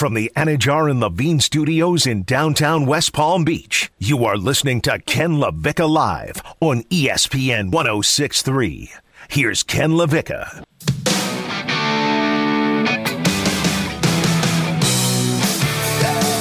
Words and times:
from 0.00 0.14
the 0.14 0.32
Anajar 0.34 0.90
and 0.90 0.98
Levine 0.98 1.40
Studios 1.40 2.06
in 2.06 2.22
downtown 2.22 2.86
West 2.86 3.12
Palm 3.12 3.44
Beach, 3.44 3.92
you 3.98 4.24
are 4.24 4.38
listening 4.38 4.80
to 4.80 4.98
Ken 5.00 5.32
LaVicka 5.32 5.86
Live 5.86 6.40
on 6.58 6.84
ESPN 6.84 7.70
1063. 7.70 8.92
Here's 9.28 9.62
Ken 9.62 9.90
LaVicka. 9.90 10.64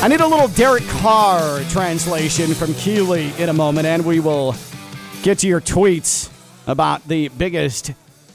I 0.01 0.07
need 0.07 0.21
a 0.21 0.25
little 0.27 0.47
Derek 0.47 0.87
Carr 0.87 1.61
translation 1.65 2.53
from 2.53 2.69
Keli 2.69 3.37
in 3.37 3.49
a 3.49 3.53
moment, 3.53 3.85
and 3.85 4.05
we 4.05 4.21
will 4.21 4.55
get 5.21 5.39
to 5.39 5.49
your 5.49 5.59
tweets 5.59 6.31
about 6.65 7.05
the 7.09 7.27
biggest 7.27 7.91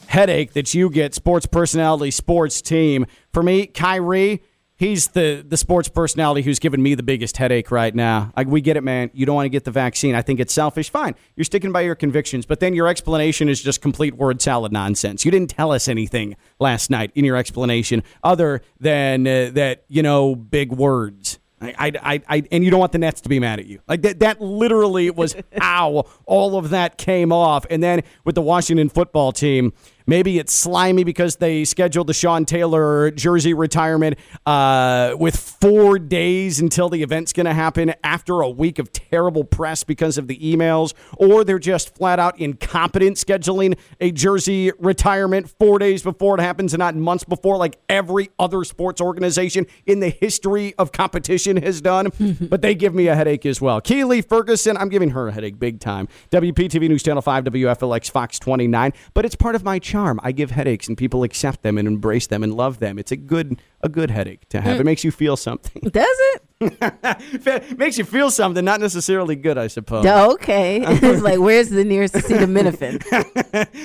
headache 0.06 0.52
that 0.52 0.74
you 0.74 0.90
get, 0.90 1.14
sports 1.14 1.46
personality, 1.46 2.10
sports 2.10 2.60
team. 2.60 3.06
For 3.32 3.42
me, 3.42 3.66
Kyrie, 3.66 4.42
he's 4.76 5.08
the, 5.08 5.44
the 5.46 5.56
sports 5.56 5.88
personality 5.88 6.42
who's 6.42 6.58
giving 6.58 6.82
me 6.82 6.94
the 6.94 7.02
biggest 7.02 7.36
headache 7.36 7.70
right 7.70 7.94
now. 7.94 8.32
Like, 8.36 8.46
we 8.48 8.60
get 8.60 8.76
it, 8.76 8.82
man. 8.82 9.10
You 9.14 9.26
don't 9.26 9.36
want 9.36 9.46
to 9.46 9.50
get 9.50 9.64
the 9.64 9.70
vaccine. 9.70 10.14
I 10.14 10.22
think 10.22 10.40
it's 10.40 10.52
selfish. 10.52 10.90
Fine. 10.90 11.14
You're 11.36 11.44
sticking 11.44 11.72
by 11.72 11.82
your 11.82 11.94
convictions, 11.94 12.46
but 12.46 12.60
then 12.60 12.74
your 12.74 12.88
explanation 12.88 13.48
is 13.48 13.62
just 13.62 13.80
complete 13.80 14.14
word 14.14 14.42
salad 14.42 14.72
nonsense. 14.72 15.24
You 15.24 15.30
didn't 15.30 15.50
tell 15.50 15.72
us 15.72 15.88
anything 15.88 16.36
last 16.58 16.90
night 16.90 17.10
in 17.14 17.24
your 17.24 17.36
explanation 17.36 18.02
other 18.22 18.62
than 18.80 19.26
uh, 19.26 19.50
that, 19.54 19.84
you 19.88 20.02
know, 20.02 20.34
big 20.34 20.72
words. 20.72 21.38
I, 21.60 21.92
I, 22.02 22.22
I, 22.28 22.42
and 22.52 22.64
you 22.64 22.70
don't 22.70 22.80
want 22.80 22.92
the 22.92 22.98
Nets 22.98 23.22
to 23.22 23.28
be 23.28 23.38
mad 23.40 23.58
at 23.58 23.66
you. 23.66 23.80
Like 23.88 24.02
that, 24.02 24.20
that 24.20 24.40
literally 24.40 25.10
was 25.10 25.34
how 25.58 26.04
all 26.26 26.58
of 26.58 26.70
that 26.70 26.98
came 26.98 27.32
off. 27.32 27.64
And 27.70 27.82
then 27.82 28.02
with 28.24 28.34
the 28.34 28.42
Washington 28.42 28.88
football 28.88 29.32
team, 29.32 29.72
maybe 30.06 30.38
it's 30.38 30.52
slimy 30.52 31.04
because 31.04 31.36
they 31.36 31.64
scheduled 31.64 32.06
the 32.06 32.14
Sean 32.14 32.44
Taylor 32.44 33.10
jersey 33.10 33.54
retirement 33.54 34.18
uh, 34.46 35.14
with 35.18 35.36
four 35.36 35.98
days 35.98 36.60
until 36.60 36.88
the 36.88 37.02
event's 37.02 37.32
going 37.32 37.46
to 37.46 37.54
happen 37.54 37.94
after 38.02 38.40
a 38.40 38.50
week 38.50 38.78
of 38.78 38.92
terrible 38.92 39.44
press 39.44 39.84
because 39.84 40.18
of 40.18 40.28
the 40.28 40.38
emails, 40.38 40.94
or 41.16 41.44
they're 41.44 41.58
just 41.58 41.94
flat 41.94 42.18
out 42.18 42.38
incompetent 42.38 43.16
scheduling 43.16 43.78
a 44.00 44.10
jersey 44.10 44.70
retirement 44.78 45.52
four 45.58 45.78
days 45.78 46.02
before 46.02 46.38
it 46.38 46.42
happens 46.42 46.74
and 46.74 46.78
not 46.78 46.94
months 46.94 47.24
before, 47.24 47.56
like 47.56 47.78
every 47.88 48.30
other 48.38 48.64
sports 48.64 49.00
organization 49.00 49.66
in 49.86 50.00
the 50.00 50.08
history 50.08 50.74
of 50.78 50.92
competition 50.92 51.56
has 51.56 51.80
done. 51.80 52.10
but 52.40 52.62
they 52.62 52.74
give 52.74 52.94
me 52.94 53.08
a 53.08 53.14
headache 53.14 53.46
as 53.46 53.60
well. 53.60 53.80
Keli 53.80 54.26
Ferguson, 54.26 54.76
I'm 54.76 54.88
giving 54.88 55.10
her 55.10 55.28
a 55.28 55.32
headache 55.32 55.58
big 55.58 55.80
time. 55.80 56.08
WPTV 56.30 56.88
News 56.88 57.02
Channel 57.02 57.22
5, 57.22 57.44
WFLX 57.44 58.10
Fox 58.10 58.38
29, 58.38 58.92
but 59.14 59.24
it's 59.24 59.34
part 59.34 59.54
of 59.54 59.64
my 59.64 59.78
charm. 59.94 60.18
I 60.22 60.32
give 60.32 60.50
headaches 60.50 60.88
and 60.88 60.98
people 60.98 61.22
accept 61.22 61.62
them 61.62 61.78
and 61.78 61.86
embrace 61.86 62.26
them 62.26 62.42
and 62.42 62.52
love 62.52 62.80
them. 62.80 62.98
It's 62.98 63.12
a 63.12 63.16
good 63.16 63.62
a 63.80 63.88
good 63.88 64.10
headache 64.10 64.48
to 64.48 64.60
have. 64.60 64.74
Hmm. 64.76 64.80
It 64.80 64.84
makes 64.84 65.04
you 65.04 65.12
feel 65.12 65.36
something. 65.36 65.82
Does 65.82 66.16
it? 66.34 66.42
makes 67.76 67.98
you 67.98 68.04
feel 68.04 68.30
something, 68.30 68.64
not 68.64 68.80
necessarily 68.80 69.36
good, 69.36 69.58
I 69.58 69.66
suppose. 69.66 70.06
Okay. 70.06 70.82
it's 70.88 71.22
like, 71.22 71.38
where's 71.38 71.70
the 71.70 71.84
nearest 71.84 72.14
acetaminophen? 72.14 73.02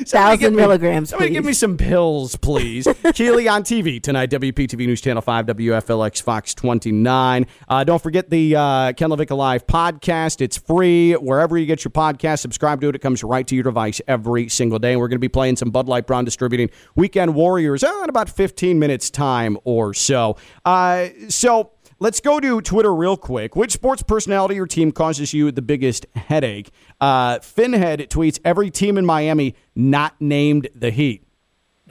Thousand 0.08 0.40
give 0.40 0.54
milligrams, 0.54 1.10
Somebody 1.10 1.32
give 1.32 1.44
please. 1.44 1.48
me 1.48 1.54
some 1.54 1.78
pills, 1.78 2.36
please. 2.36 2.86
Keli 2.88 3.52
on 3.52 3.64
TV 3.64 4.02
tonight, 4.02 4.30
WPTV 4.30 4.86
News 4.86 5.02
Channel 5.02 5.22
5, 5.22 5.46
WFLX 5.48 6.22
Fox 6.22 6.54
29. 6.54 7.46
Uh, 7.68 7.84
don't 7.84 8.02
forget 8.02 8.30
the 8.30 8.56
uh, 8.56 8.94
Ken 8.94 9.10
LaVicka 9.10 9.36
Live 9.36 9.68
podcast. 9.68 10.42
It's 10.42 10.58
free 10.58 11.14
wherever 11.14 11.58
you 11.58 11.66
get 11.66 11.84
your 11.84 11.92
podcast. 11.92 12.40
Subscribe 12.40 12.82
to 12.82 12.90
it. 12.90 12.96
It 12.96 13.00
comes 13.00 13.24
right 13.24 13.46
to 13.48 13.56
your 13.56 13.64
device 13.64 14.02
every 14.08 14.50
single 14.50 14.80
day. 14.80 14.92
And 14.92 15.00
we're 15.00 15.08
going 15.08 15.18
to 15.18 15.20
be 15.20 15.30
playing 15.30 15.56
some 15.56 15.70
Bud 15.70 15.88
Light 15.88 16.08
Brown 16.08 16.26
Distributing 16.26 16.70
Weekend 16.96 17.36
Warriors 17.36 17.84
in 17.84 18.10
about 18.10 18.30
15 18.30 18.80
minutes 18.80 19.10
time 19.10 19.58
or 19.64 19.94
so. 19.94 20.38
Uh, 20.66 21.08
so 21.28 21.72
Let's 22.02 22.22
go 22.22 22.40
to 22.40 22.62
Twitter 22.62 22.94
real 22.96 23.18
quick. 23.18 23.56
Which 23.58 23.72
sports 23.74 24.02
personality 24.04 24.58
or 24.60 24.66
team 24.66 24.92
causes 24.94 25.34
you 25.34 25.52
the 25.52 25.62
biggest 25.62 26.06
headache? 26.16 26.72
Uh, 27.02 27.40
Finhead 27.40 28.08
tweets 28.08 28.40
every 28.46 28.70
team 28.72 28.98
in 28.98 29.06
Miami 29.06 29.56
not 29.76 30.16
named 30.22 30.70
the 30.74 30.92
Heat. 30.92 31.24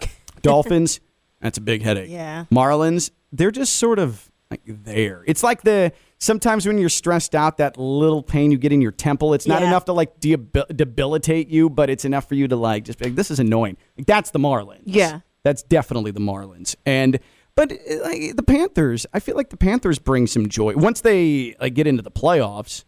Dolphins, 0.43 1.01
that's 1.41 1.59
a 1.59 1.61
big 1.61 1.83
headache. 1.83 2.11
Yeah. 2.11 2.47
Marlins, 2.51 3.11
they're 3.33 3.51
just 3.51 3.77
sort 3.77 3.99
of 3.99 4.31
like 4.51 4.63
there. 4.67 5.25
It's 5.27 5.43
like 5.43 5.61
the 5.63 5.93
sometimes 6.19 6.67
when 6.67 6.79
you're 6.79 6.89
stressed 6.89 7.35
out, 7.35 7.59
that 7.59 7.77
little 7.77 8.23
pain 8.23 8.51
you 8.51 8.57
get 8.57 8.73
in 8.73 8.81
your 8.81 8.93
temple. 8.93 9.35
It's 9.35 9.47
not 9.47 9.61
Yeah. 9.61 9.69
enough 9.69 9.85
to 9.87 9.93
like 9.93 10.21
debil- 10.21 10.65
debilitate 10.75 11.49
you, 11.49 11.69
but 11.69 11.91
it's 11.91 12.07
enough 12.07 12.27
for 12.27 12.35
you 12.35 12.49
to 12.49 12.57
like 12.57 12.85
just 12.85 12.99
be 12.99 13.07
like, 13.07 13.15
this 13.15 13.31
is 13.31 13.41
annoying. 13.41 13.77
Like, 13.99 14.07
that's 14.07 14.31
the 14.31 14.39
Marlins. 14.39 14.83
Yeah. 14.87 15.21
That's 15.43 15.63
definitely 15.63 16.13
the 16.13 16.21
Marlins. 16.21 16.77
And 16.87 17.21
but 17.59 17.73
uh, 17.73 18.03
like, 18.05 18.37
the 18.37 18.45
Panthers, 18.45 19.05
I 19.13 19.19
feel 19.19 19.35
like 19.35 19.51
the 19.51 19.57
Panthers 19.57 19.99
bring 19.99 20.29
some 20.29 20.49
joy 20.49 20.75
once 20.77 21.01
they 21.01 21.57
like 21.61 21.75
get 21.75 21.89
into 21.89 22.03
the 22.03 22.11
playoffs. 22.11 22.85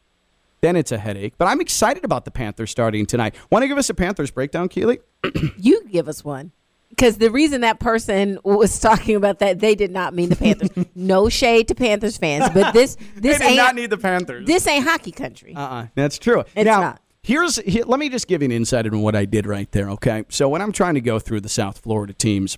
Then 0.61 0.77
it's 0.77 0.93
a 0.93 0.99
headache. 0.99 1.35
But 1.39 1.47
I'm 1.49 1.61
excited 1.61 2.05
about 2.05 2.25
the 2.25 2.31
Panthers 2.31 2.71
starting 2.71 3.05
tonight. 3.05 3.35
Want 3.51 3.65
to 3.65 3.69
give 3.69 3.79
us 3.79 3.91
a 3.91 3.95
Panthers 3.95 4.31
breakdown, 4.31 4.69
Keli? 4.69 5.01
You 5.59 5.85
give 5.89 6.07
us 6.07 6.25
one. 6.25 6.53
Because 6.89 7.17
the 7.17 7.33
reason 7.33 7.63
that 7.63 7.81
person 7.81 8.39
was 8.45 8.79
talking 8.79 9.17
about 9.17 9.41
that, 9.41 9.59
they 9.59 9.75
did 9.75 9.91
not 9.91 10.15
mean 10.15 10.29
the 10.29 10.37
Panthers. 10.37 10.71
no 10.95 11.29
shade 11.29 11.67
to 11.69 11.75
Panthers 11.75 12.17
fans, 12.17 12.49
but 12.55 12.73
this 12.73 12.97
this 13.17 13.39
they 13.39 13.39
did 13.39 13.43
ain't 13.43 13.57
not 13.57 13.75
need 13.75 13.91
the 13.91 13.99
Panthers. 13.99 14.47
this 14.47 14.69
ain't 14.69 14.85
hockey 14.85 15.11
country. 15.11 15.53
Uh-uh. 15.53 15.89
That's 15.97 16.17
true. 16.17 16.45
It's 16.55 16.65
now, 16.65 16.81
not. 16.81 17.03
here's 17.23 17.57
here, 17.57 17.85
let 17.87 17.99
me 17.99 18.09
just 18.09 18.29
give 18.29 18.41
you 18.41 18.47
an 18.47 18.53
insight 18.53 18.87
into 18.87 18.99
what 18.99 19.17
I 19.17 19.25
did 19.25 19.47
right 19.47 19.71
there. 19.73 19.91
Okay, 19.91 20.25
so 20.29 20.49
when 20.49 20.63
I'm 20.63 20.73
trying 20.73 20.95
to 20.95 21.01
go 21.01 21.19
through 21.19 21.41
the 21.41 21.49
South 21.49 21.79
Florida 21.79 22.13
teams, 22.13 22.57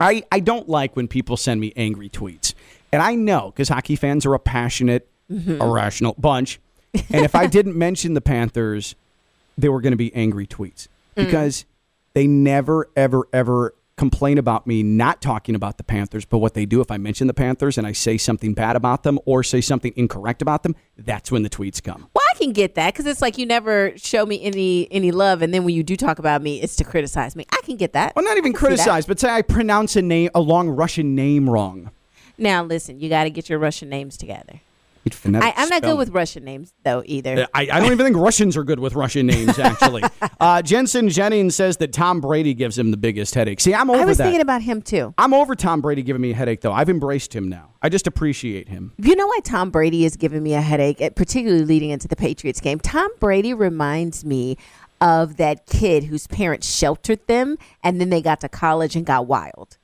I 0.00 0.22
I 0.32 0.40
don't 0.40 0.68
like 0.68 0.96
when 0.96 1.08
people 1.08 1.36
send 1.36 1.60
me 1.60 1.72
angry 1.76 2.08
tweets, 2.08 2.54
and 2.92 3.00
I 3.02 3.14
know 3.14 3.50
because 3.50 3.68
hockey 3.68 3.96
fans 3.96 4.26
are 4.26 4.34
a 4.34 4.38
passionate, 4.38 5.08
Mm-hmm. 5.32 5.62
irrational 5.62 6.14
bunch, 6.18 6.60
and 6.92 7.24
if 7.24 7.34
I 7.34 7.46
didn't 7.56 7.76
mention 7.76 8.12
the 8.12 8.20
Panthers, 8.20 8.94
there 9.56 9.72
were 9.72 9.80
going 9.80 9.92
to 9.92 9.96
be 9.96 10.14
angry 10.14 10.46
tweets 10.46 10.86
Mm. 11.16 11.24
because 11.26 11.64
they 12.12 12.26
never 12.26 12.88
ever 12.96 13.26
ever 13.32 13.74
complain 13.96 14.38
about 14.38 14.66
me 14.66 14.82
not 14.82 15.22
talking 15.22 15.54
about 15.54 15.78
the 15.78 15.84
Panthers, 15.84 16.24
but 16.24 16.38
what 16.38 16.54
they 16.54 16.66
do 16.66 16.80
if 16.80 16.90
I 16.90 16.96
mention 16.96 17.26
the 17.26 17.34
Panthers 17.34 17.78
and 17.78 17.86
I 17.86 17.92
say 17.92 18.18
something 18.18 18.54
bad 18.54 18.76
about 18.76 19.02
them 19.02 19.18
or 19.24 19.42
say 19.42 19.60
something 19.60 19.92
incorrect 19.96 20.42
about 20.42 20.62
them, 20.62 20.74
that's 20.98 21.30
when 21.30 21.42
the 21.42 21.50
tweets 21.50 21.82
come. 21.82 22.08
well, 22.14 22.24
I 22.34 22.38
can 22.38 22.52
get 22.52 22.74
that 22.74 22.92
because 22.92 23.06
it's 23.06 23.22
like 23.22 23.38
you 23.38 23.46
never 23.46 23.92
show 23.96 24.26
me 24.26 24.42
any 24.42 24.90
any 24.90 25.12
love, 25.12 25.42
and 25.42 25.54
then 25.54 25.64
when 25.64 25.74
you 25.74 25.82
do 25.82 25.96
talk 25.96 26.18
about 26.18 26.42
me, 26.42 26.60
it's 26.60 26.76
to 26.76 26.84
criticize 26.84 27.36
me. 27.36 27.46
I 27.52 27.60
can 27.64 27.76
get 27.76 27.92
that. 27.92 28.14
Well, 28.16 28.24
not 28.24 28.36
even 28.36 28.50
I 28.50 28.52
can 28.52 28.60
see 28.60 28.60
that. 28.62 28.76
criticize, 28.76 29.06
but 29.06 29.20
say 29.20 29.30
I 29.30 29.42
pronounce 29.42 29.96
a 29.96 30.02
name, 30.02 30.30
a 30.34 30.40
long 30.40 30.68
Russian 30.68 31.14
name 31.14 31.48
wrong. 31.48 31.90
Now, 32.36 32.64
listen, 32.64 32.98
you 32.98 33.08
got 33.08 33.24
to 33.24 33.30
get 33.30 33.48
your 33.48 33.60
Russian 33.60 33.88
names 33.88 34.16
together. 34.16 34.60
I, 35.12 35.52
I'm 35.56 35.68
not 35.68 35.82
good 35.82 35.98
with 35.98 36.10
Russian 36.10 36.44
names 36.44 36.72
though 36.82 37.02
either. 37.04 37.42
Uh, 37.42 37.46
I, 37.54 37.62
I 37.62 37.80
don't 37.80 37.92
even 37.92 37.98
think 37.98 38.16
Russians 38.16 38.56
are 38.56 38.64
good 38.64 38.78
with 38.78 38.94
Russian 38.94 39.26
names, 39.26 39.58
actually. 39.58 40.02
uh, 40.40 40.62
Jensen 40.62 41.08
Jennings 41.08 41.54
says 41.54 41.76
that 41.78 41.92
Tom 41.92 42.20
Brady 42.20 42.54
gives 42.54 42.78
him 42.78 42.90
the 42.90 42.96
biggest 42.96 43.34
headache. 43.34 43.60
See, 43.60 43.74
I'm 43.74 43.90
over 43.90 44.00
I 44.00 44.04
was 44.04 44.18
that. 44.18 44.24
thinking 44.24 44.40
about 44.40 44.62
him 44.62 44.82
too. 44.82 45.14
I'm 45.18 45.34
over 45.34 45.54
Tom 45.54 45.80
Brady 45.80 46.02
giving 46.02 46.22
me 46.22 46.30
a 46.30 46.34
headache, 46.34 46.60
though. 46.60 46.72
I've 46.72 46.88
embraced 46.88 47.34
him 47.34 47.48
now. 47.48 47.70
I 47.82 47.88
just 47.88 48.06
appreciate 48.06 48.68
him. 48.68 48.92
You 48.98 49.14
know 49.16 49.26
why 49.26 49.40
Tom 49.44 49.70
Brady 49.70 50.04
is 50.04 50.16
giving 50.16 50.42
me 50.42 50.54
a 50.54 50.60
headache, 50.60 51.00
eh, 51.00 51.10
particularly 51.10 51.64
leading 51.64 51.90
into 51.90 52.08
the 52.08 52.16
Patriots 52.16 52.60
game? 52.60 52.78
Tom 52.78 53.10
Brady 53.20 53.52
reminds 53.52 54.24
me 54.24 54.56
of 55.00 55.36
that 55.36 55.66
kid 55.66 56.04
whose 56.04 56.26
parents 56.26 56.72
sheltered 56.72 57.26
them 57.26 57.58
and 57.82 58.00
then 58.00 58.10
they 58.10 58.22
got 58.22 58.40
to 58.40 58.48
college 58.48 58.96
and 58.96 59.04
got 59.04 59.26
wild. 59.26 59.76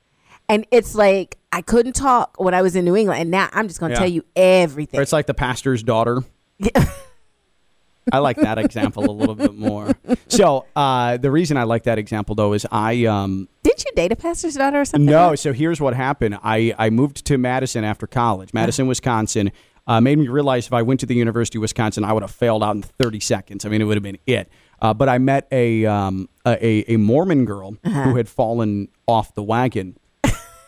And 0.49 0.65
it's 0.71 0.95
like 0.95 1.37
I 1.51 1.61
couldn't 1.61 1.93
talk 1.93 2.39
when 2.39 2.53
I 2.53 2.61
was 2.61 2.75
in 2.75 2.85
New 2.85 2.95
England, 2.95 3.21
and 3.21 3.31
now 3.31 3.49
I'm 3.51 3.67
just 3.67 3.79
going 3.79 3.89
to 3.91 3.95
Yeah. 3.95 3.99
tell 3.99 4.09
you 4.09 4.23
everything. 4.35 4.99
Or 4.99 5.03
it's 5.03 5.11
like 5.13 5.25
the 5.27 5.33
pastor's 5.33 5.83
daughter. 5.83 6.23
Yeah. 6.59 6.85
I 8.11 8.17
like 8.17 8.37
that 8.37 8.57
example 8.57 9.09
a 9.09 9.11
little 9.11 9.35
bit 9.35 9.53
more. 9.53 9.91
So 10.27 10.65
uh, 10.75 11.17
the 11.17 11.29
reason 11.29 11.55
I 11.57 11.63
like 11.63 11.83
that 11.83 11.99
example, 11.99 12.33
though, 12.35 12.53
is 12.53 12.65
I 12.71 13.05
um, 13.05 13.47
Didn't 13.63 13.85
you 13.85 13.91
date 13.95 14.11
a 14.11 14.15
pastor's 14.15 14.55
daughter 14.55 14.81
or 14.81 14.85
something? 14.85 15.05
No, 15.05 15.35
so 15.35 15.53
here's 15.53 15.79
what 15.79 15.93
happened. 15.93 16.37
I, 16.43 16.73
I 16.79 16.89
moved 16.89 17.25
to 17.25 17.37
Madison 17.37 17.83
after 17.83 18.07
college, 18.07 18.53
Madison, 18.53 18.87
Wisconsin. 18.87 19.51
Uh, 19.87 20.01
made 20.01 20.17
me 20.17 20.27
realize 20.29 20.65
if 20.67 20.73
I 20.73 20.81
went 20.81 20.99
to 21.01 21.05
the 21.05 21.15
University 21.15 21.57
of 21.59 21.61
Wisconsin, 21.61 22.03
I 22.03 22.11
would 22.13 22.23
have 22.23 22.31
failed 22.31 22.63
out 22.63 22.75
in 22.75 22.81
30 22.81 23.19
seconds. 23.19 23.65
I 23.65 23.69
mean, 23.69 23.81
it 23.81 23.85
would 23.85 23.97
have 23.97 24.03
been 24.03 24.19
it. 24.25 24.49
Uh, 24.81 24.93
but 24.95 25.07
I 25.07 25.19
met 25.19 25.47
a, 25.51 25.85
um, 25.85 26.27
a, 26.45 26.91
a 26.91 26.97
Mormon 26.97 27.45
girl 27.45 27.77
who 27.83 28.15
had 28.15 28.27
fallen 28.27 28.87
off 29.07 29.35
the 29.35 29.43
wagon. 29.43 29.95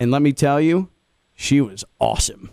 And 0.03 0.11
let 0.11 0.21
me 0.21 0.33
tell 0.33 0.59
you, 0.59 0.89
she 1.33 1.61
was 1.61 1.85
awesome. 1.97 2.49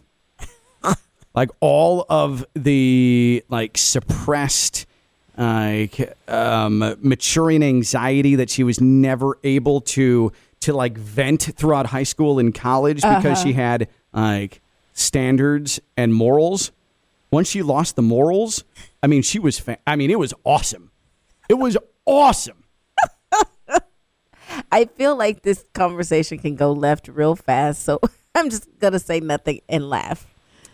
like 1.35 1.51
all 1.59 2.07
of 2.09 2.47
the 2.55 3.45
like 3.49 3.77
suppressed 3.77 4.87
like 5.37 6.17
um, 6.29 6.79
maturing 7.01 7.65
anxiety 7.65 8.37
that 8.37 8.51
she 8.51 8.63
was 8.63 8.81
never 8.81 9.37
able 9.43 9.81
to 9.81 10.31
to 10.61 10.73
like 10.73 10.97
vent 10.97 11.43
throughout 11.57 11.87
high 11.87 12.05
school 12.05 12.39
and 12.39 12.55
college 12.55 13.03
because 13.03 13.43
she 13.43 13.53
had 13.55 13.89
like 14.13 14.61
standards 14.93 15.81
and 15.97 16.15
morals. 16.15 16.71
Once 17.33 17.49
she 17.49 17.63
lost 17.63 17.97
the 17.97 18.03
morals, 18.03 18.63
I 19.03 19.09
mean, 19.09 19.23
she 19.23 19.41
was. 19.41 19.59
Fa- 19.59 19.79
I 19.89 19.97
mean, 19.97 20.11
it 20.11 20.19
was 20.21 20.35
awesome. 20.45 20.93
It 21.49 21.55
was 21.55 21.77
awesome. 22.05 22.60
I 24.73 24.85
feel 24.87 25.17
like 25.17 25.43
this 25.43 25.65
conversation 25.75 26.39
can 26.39 26.55
go 26.57 26.73
left 26.73 27.09
real 27.09 27.37
fast. 27.37 27.83
So 27.83 28.01
I'm 28.35 28.51
just 28.51 28.69
gonna 28.79 28.99
say 28.99 29.21
nothing 29.21 29.61
and 29.69 29.89
laugh. 29.89 30.27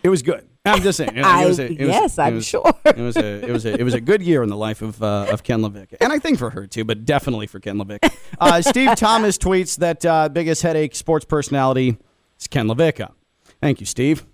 It 0.03 0.09
was 0.09 0.21
good. 0.21 0.47
I'm 0.65 0.81
just 0.81 0.97
saying. 0.97 1.15
It, 1.15 1.23
I- 1.25 1.45
was 1.45 1.59
a, 1.59 1.65
it 1.65 1.79
was- 1.79 1.87
yes, 1.89 2.19
I'm 2.19 2.35
was- 2.35 2.45
sure. 2.45 2.73
It 2.85 2.97
was 2.97 3.15
a 3.17 3.45
it 3.47 3.51
was 3.51 3.65
a 3.65 3.73
it 3.79 3.83
was 3.83 3.93
a 3.93 4.01
good 4.01 4.21
year 4.21 4.43
in 4.43 4.49
the 4.49 4.57
life 4.57 4.81
of 4.81 5.01
uh, 5.01 5.27
of 5.31 5.43
Ken 5.43 5.61
LaVicka, 5.61 5.95
and 6.01 6.11
I 6.11 6.19
think 6.19 6.37
for 6.39 6.49
her 6.49 6.67
too, 6.67 6.83
but 6.83 7.05
definitely 7.05 7.47
for 7.47 7.59
Ken 7.59 7.77
LaVicka. 7.77 8.13
Uh, 8.39 8.61
Steve 8.61 8.95
Thomas 8.95 9.37
tweets 9.37 9.77
that 9.77 10.05
uh, 10.05 10.27
biggest 10.29 10.61
headache 10.61 10.93
sports 10.95 11.25
personality 11.25 11.97
is 12.39 12.47
Ken 12.47 12.67
LaVicka. 12.67 13.11
Thank 13.61 13.79
you, 13.79 13.85
Steve. 13.85 14.25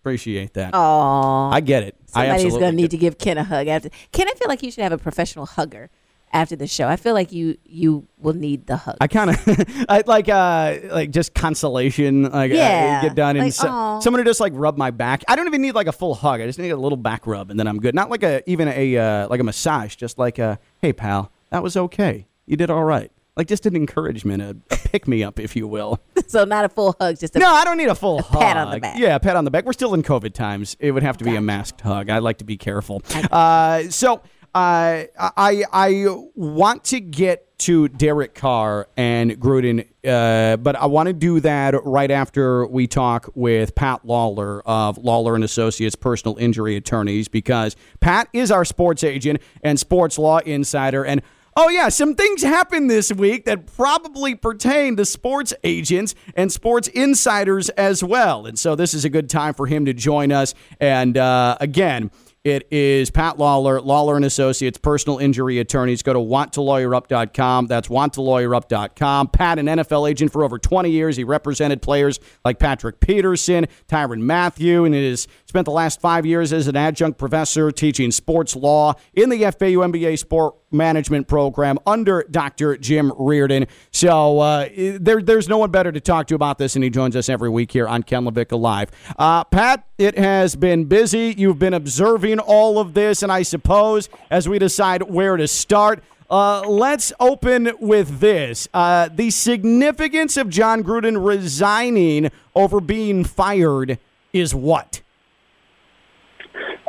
Appreciate 0.00 0.52
that. 0.54 0.74
Aw. 0.74 1.50
I 1.50 1.60
get 1.60 1.82
it. 1.82 1.96
I 2.14 2.26
Somebody's 2.26 2.32
absolutely 2.44 2.60
gonna 2.60 2.76
need 2.76 2.90
to 2.90 2.96
give 2.98 3.16
Ken 3.18 3.38
a 3.38 3.44
hug 3.44 3.66
after. 3.68 3.88
Ken, 4.12 4.28
I 4.28 4.34
feel 4.34 4.48
like 4.48 4.62
you 4.62 4.70
should 4.70 4.82
have 4.82 4.92
a 4.92 4.98
professional 4.98 5.46
hugger 5.46 5.88
after 6.34 6.56
the 6.56 6.66
show. 6.66 6.86
I 6.88 6.96
feel 6.96 7.14
like 7.14 7.32
you 7.32 7.56
you 7.64 8.06
will 8.18 8.34
need 8.34 8.66
the 8.66 8.76
hug. 8.76 8.96
I 9.00 9.06
kind 9.06 9.30
of 9.30 9.36
I 9.88 10.02
like 10.06 10.28
uh 10.28 10.76
like 10.90 11.10
just 11.10 11.32
consolation 11.34 12.24
like 12.24 12.50
uh, 12.50 12.54
Yeah. 12.54 13.00
get 13.02 13.14
done 13.14 13.36
and 13.36 13.46
Like, 13.46 13.52
so, 13.54 14.00
someone 14.02 14.18
to 14.22 14.28
just 14.28 14.40
like 14.40 14.52
rub 14.54 14.76
my 14.76 14.90
back. 14.90 15.22
I 15.28 15.36
don't 15.36 15.46
even 15.46 15.62
need 15.62 15.74
like 15.74 15.86
a 15.86 15.92
full 15.92 16.14
hug. 16.14 16.40
I 16.40 16.46
just 16.46 16.58
need 16.58 16.70
a 16.70 16.76
little 16.76 16.98
back 16.98 17.26
rub 17.26 17.50
and 17.50 17.58
then 17.58 17.66
I'm 17.66 17.78
good. 17.80 17.94
Not 17.94 18.10
like 18.10 18.22
a 18.22 18.42
even 18.50 18.68
a 18.68 18.96
uh, 18.98 19.28
like 19.28 19.40
a 19.40 19.44
massage. 19.44 19.94
Just 19.96 20.18
like 20.18 20.38
a 20.38 20.58
hey 20.82 20.92
pal, 20.92 21.30
that 21.50 21.62
was 21.62 21.76
okay. 21.76 22.26
You 22.46 22.56
did 22.58 22.68
all 22.68 22.84
right. 22.84 23.10
Like 23.36 23.48
just 23.48 23.66
an 23.66 23.74
encouragement, 23.74 24.42
a, 24.42 24.50
a 24.70 24.76
pick 24.76 25.08
me 25.08 25.24
up, 25.24 25.40
if 25.40 25.56
you 25.56 25.66
will. 25.66 25.98
so 26.28 26.44
not 26.44 26.64
a 26.64 26.68
full 26.68 26.94
hug, 27.00 27.18
just 27.18 27.34
a 27.34 27.40
No, 27.40 27.48
I 27.52 27.64
don't 27.64 27.76
need 27.76 27.88
a 27.88 27.94
full 27.96 28.22
hug. 28.22 28.40
pat 28.40 28.56
on 28.56 28.70
the 28.70 28.78
back. 28.78 28.96
Yeah, 28.96 29.16
a 29.16 29.20
pat 29.20 29.34
on 29.34 29.44
the 29.44 29.50
back. 29.50 29.64
We're 29.64 29.72
still 29.72 29.92
in 29.94 30.04
COVID 30.04 30.34
times. 30.34 30.76
It 30.78 30.92
would 30.92 31.02
have 31.02 31.16
to 31.16 31.24
be 31.24 31.34
a 31.34 31.40
masked 31.40 31.80
hug. 31.80 32.10
I 32.10 32.18
like 32.18 32.38
to 32.38 32.44
be 32.44 32.56
careful. 32.56 33.02
Uh, 33.32 33.84
so 33.90 34.22
uh, 34.54 35.04
I 35.18 35.64
I 35.72 36.06
want 36.34 36.84
to 36.84 37.00
get 37.00 37.58
to 37.58 37.88
Derek 37.88 38.34
Carr 38.34 38.88
and 38.96 39.32
Gruden, 39.40 39.86
uh, 40.06 40.56
but 40.58 40.76
I 40.76 40.86
want 40.86 41.08
to 41.08 41.12
do 41.12 41.40
that 41.40 41.74
right 41.84 42.10
after 42.10 42.66
we 42.66 42.86
talk 42.86 43.30
with 43.34 43.74
Pat 43.74 44.04
Lawlor 44.04 44.62
of 44.64 44.98
Lawlor 44.98 45.34
and 45.34 45.42
Associates 45.42 45.96
Personal 45.96 46.36
Injury 46.36 46.76
Attorneys 46.76 47.26
because 47.26 47.74
Pat 48.00 48.28
is 48.32 48.50
our 48.50 48.64
sports 48.64 49.02
agent 49.02 49.40
and 49.62 49.78
sports 49.78 50.18
law 50.18 50.38
insider 50.38 51.04
and. 51.04 51.22
Oh, 51.56 51.68
yeah, 51.68 51.88
some 51.88 52.16
things 52.16 52.42
happened 52.42 52.90
this 52.90 53.12
week 53.12 53.44
that 53.44 53.76
probably 53.76 54.34
pertain 54.34 54.96
to 54.96 55.04
sports 55.04 55.54
agents 55.62 56.16
and 56.34 56.50
sports 56.50 56.88
insiders 56.88 57.68
as 57.68 58.02
well. 58.02 58.46
And 58.46 58.58
so 58.58 58.74
this 58.74 58.92
is 58.92 59.04
a 59.04 59.08
good 59.08 59.30
time 59.30 59.54
for 59.54 59.68
him 59.68 59.84
to 59.84 59.94
join 59.94 60.32
us. 60.32 60.52
And 60.80 61.16
uh, 61.16 61.56
again, 61.60 62.10
it 62.44 62.68
is 62.70 63.10
Pat 63.10 63.38
Lawlor, 63.38 63.80
Lawlor 63.80 64.16
and 64.16 64.24
Associates, 64.24 64.76
personal 64.76 65.18
injury 65.18 65.58
attorneys. 65.58 66.02
Go 66.02 66.12
to 66.12 66.18
wanttolawyerup.com. 66.18 67.66
That's 67.68 67.88
wanttolawyerup.com. 67.88 69.28
Pat, 69.28 69.58
an 69.58 69.66
NFL 69.66 70.10
agent 70.10 70.30
for 70.30 70.44
over 70.44 70.58
20 70.58 70.90
years. 70.90 71.16
He 71.16 71.24
represented 71.24 71.80
players 71.80 72.20
like 72.44 72.58
Patrick 72.58 73.00
Peterson, 73.00 73.66
Tyrann 73.88 74.20
Mathieu, 74.20 74.84
and 74.84 74.94
has 74.94 75.26
spent 75.46 75.64
the 75.64 75.70
last 75.70 76.02
five 76.02 76.26
years 76.26 76.52
as 76.52 76.68
an 76.68 76.76
adjunct 76.76 77.18
professor 77.18 77.70
teaching 77.70 78.10
sports 78.10 78.54
law 78.54 78.92
in 79.14 79.30
the 79.30 79.38
FAU 79.38 79.80
MBA 79.80 80.18
sport 80.18 80.54
management 80.74 81.28
program 81.28 81.78
under 81.86 82.24
Dr. 82.30 82.76
Jim 82.76 83.12
Reardon. 83.16 83.66
So 83.92 84.40
uh, 84.40 84.68
there, 84.76 85.22
there's 85.22 85.48
no 85.48 85.58
one 85.58 85.70
better 85.70 85.92
to 85.92 86.00
talk 86.00 86.26
to 86.28 86.34
about 86.34 86.58
this, 86.58 86.74
and 86.74 86.84
he 86.84 86.90
joins 86.90 87.16
us 87.16 87.28
every 87.28 87.48
week 87.48 87.72
here 87.72 87.88
on 87.88 88.02
Ken 88.02 88.24
LaVicka 88.24 88.58
Live. 88.58 88.90
Uh, 89.18 89.44
Pat, 89.44 89.86
it 89.98 90.18
has 90.18 90.56
been 90.56 90.84
busy. 90.84 91.34
You've 91.36 91.58
been 91.58 91.74
observing 91.74 92.40
all 92.40 92.78
of 92.78 92.94
this, 92.94 93.22
and 93.22 93.30
I 93.30 93.42
suppose 93.42 94.08
as 94.30 94.48
we 94.48 94.58
decide 94.58 95.02
where 95.02 95.36
to 95.36 95.48
start, 95.48 96.02
uh, 96.30 96.62
let's 96.66 97.12
open 97.20 97.70
with 97.80 98.20
this. 98.20 98.66
Uh, 98.74 99.08
the 99.12 99.30
significance 99.30 100.36
of 100.36 100.48
Jon 100.48 100.82
Gruden 100.82 101.24
resigning 101.24 102.30
over 102.54 102.80
being 102.80 103.24
fired 103.24 103.98
is 104.32 104.54
what? 104.54 105.02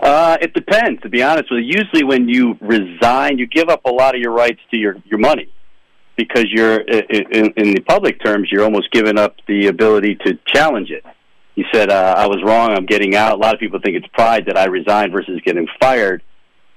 Uh, 0.06 0.38
it 0.40 0.54
depends, 0.54 1.02
to 1.02 1.10
be 1.10 1.24
honest 1.24 1.50
with 1.50 1.64
you. 1.64 1.82
Usually, 1.82 2.04
when 2.04 2.30
you 2.30 2.56
resign, 2.62 3.40
you 3.40 3.48
give 3.48 3.70
up 3.70 3.82
a 3.86 3.92
lot 3.92 4.14
of 4.14 4.22
your 4.22 4.34
rights 4.34 4.60
to 4.70 4.78
your 4.78 4.96
your 5.06 5.18
money 5.18 5.50
because 6.16 6.46
you're 6.50 6.80
in, 6.80 7.54
in 7.58 7.74
the 7.74 7.82
public 7.82 8.24
terms, 8.24 8.50
you're 8.52 8.64
almost 8.64 8.92
giving 8.92 9.18
up 9.18 9.36
the 9.48 9.68
ability 9.68 10.16
to 10.24 10.38
challenge 10.54 10.92
it. 10.92 11.04
You 11.56 11.66
said 11.74 11.90
uh, 11.90 12.14
I 12.18 12.28
was 12.28 12.42
wrong. 12.46 12.72
I'm 12.72 12.86
getting 12.86 13.16
out. 13.16 13.34
A 13.34 13.38
lot 13.38 13.56
of 13.56 13.60
people 13.60 13.80
think 13.84 13.96
it's 13.96 14.08
pride 14.14 14.46
that 14.46 14.58
I 14.58 14.66
resigned 14.66 15.12
versus 15.12 15.42
getting 15.44 15.68
fired, 15.80 16.22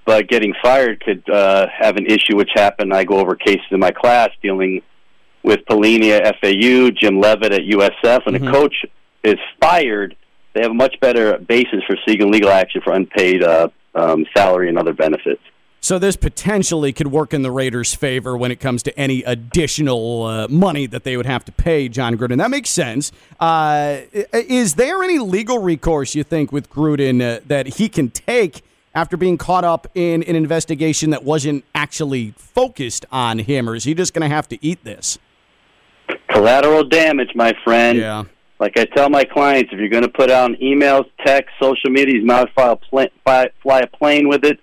but 0.06 0.28
getting 0.28 0.54
fired 0.62 1.00
could 1.00 1.28
uh, 1.28 1.66
have 1.78 1.96
an 1.96 2.06
issue, 2.06 2.34
which 2.34 2.50
happened. 2.54 2.94
I 2.94 3.04
go 3.04 3.18
over 3.18 3.36
cases 3.36 3.66
in 3.70 3.80
my 3.80 3.90
class 3.90 4.30
dealing 4.42 4.80
with 5.42 5.60
Pelini 5.68 6.10
at 6.10 6.36
FAU, 6.40 6.90
Jim 6.90 7.20
Leavitt 7.20 7.52
at 7.52 7.62
USF. 7.62 8.24
When 8.24 8.36
a 8.36 8.50
coach 8.50 8.86
is 9.22 9.36
fired, 9.60 10.16
they 10.54 10.62
have 10.62 10.70
a 10.70 10.74
much 10.74 10.98
better 11.00 11.38
basis 11.38 11.82
for 11.86 11.96
seeking 12.06 12.30
legal 12.30 12.50
action 12.50 12.80
for 12.82 12.92
unpaid 12.92 13.42
uh, 13.42 13.68
um, 13.94 14.26
salary 14.34 14.68
and 14.68 14.78
other 14.78 14.92
benefits. 14.92 15.42
So 15.80 15.98
this 15.98 16.16
potentially 16.16 16.92
could 16.92 17.06
work 17.06 17.32
in 17.32 17.42
the 17.42 17.52
Raiders' 17.52 17.94
favor 17.94 18.36
when 18.36 18.50
it 18.50 18.58
comes 18.58 18.82
to 18.82 18.98
any 18.98 19.22
additional 19.22 20.24
uh, 20.24 20.48
money 20.48 20.86
that 20.86 21.04
they 21.04 21.16
would 21.16 21.26
have 21.26 21.44
to 21.44 21.52
pay 21.52 21.88
Jon 21.88 22.16
Gruden. 22.18 22.38
That 22.38 22.50
makes 22.50 22.70
sense. 22.70 23.12
Uh, 23.38 24.00
is 24.32 24.74
there 24.74 25.04
any 25.04 25.20
legal 25.20 25.60
recourse 25.60 26.16
you 26.16 26.24
think 26.24 26.50
with 26.50 26.68
Gruden 26.68 27.22
uh, 27.22 27.40
that 27.46 27.76
he 27.78 27.88
can 27.88 28.10
take 28.10 28.62
after 28.94 29.16
being 29.16 29.38
caught 29.38 29.62
up 29.62 29.86
in 29.94 30.24
an 30.24 30.34
investigation 30.34 31.10
that 31.10 31.22
wasn't 31.22 31.64
actually 31.74 32.32
focused 32.36 33.06
on 33.12 33.38
him, 33.38 33.68
or 33.68 33.76
is 33.76 33.84
he 33.84 33.94
just 33.94 34.12
going 34.12 34.28
to 34.28 34.34
have 34.34 34.48
to 34.48 34.58
eat 34.64 34.82
this? 34.82 35.18
Collateral 36.28 36.82
damage, 36.82 37.30
my 37.36 37.54
friend. 37.62 37.98
Yeah. 37.98 38.24
Like 38.60 38.76
I 38.76 38.84
tell 38.86 39.08
my 39.08 39.24
clients, 39.24 39.72
if 39.72 39.78
you're 39.78 39.88
going 39.88 40.02
to 40.02 40.08
put 40.08 40.30
out 40.30 40.50
emails, 40.60 41.04
text, 41.24 41.50
social 41.62 41.90
media, 41.90 42.16
you 42.16 42.24
might 42.26 42.52
fly 42.54 42.76
fly, 42.90 43.50
fly 43.62 43.80
a 43.80 43.86
plane 43.86 44.28
with 44.28 44.44
it 44.44 44.58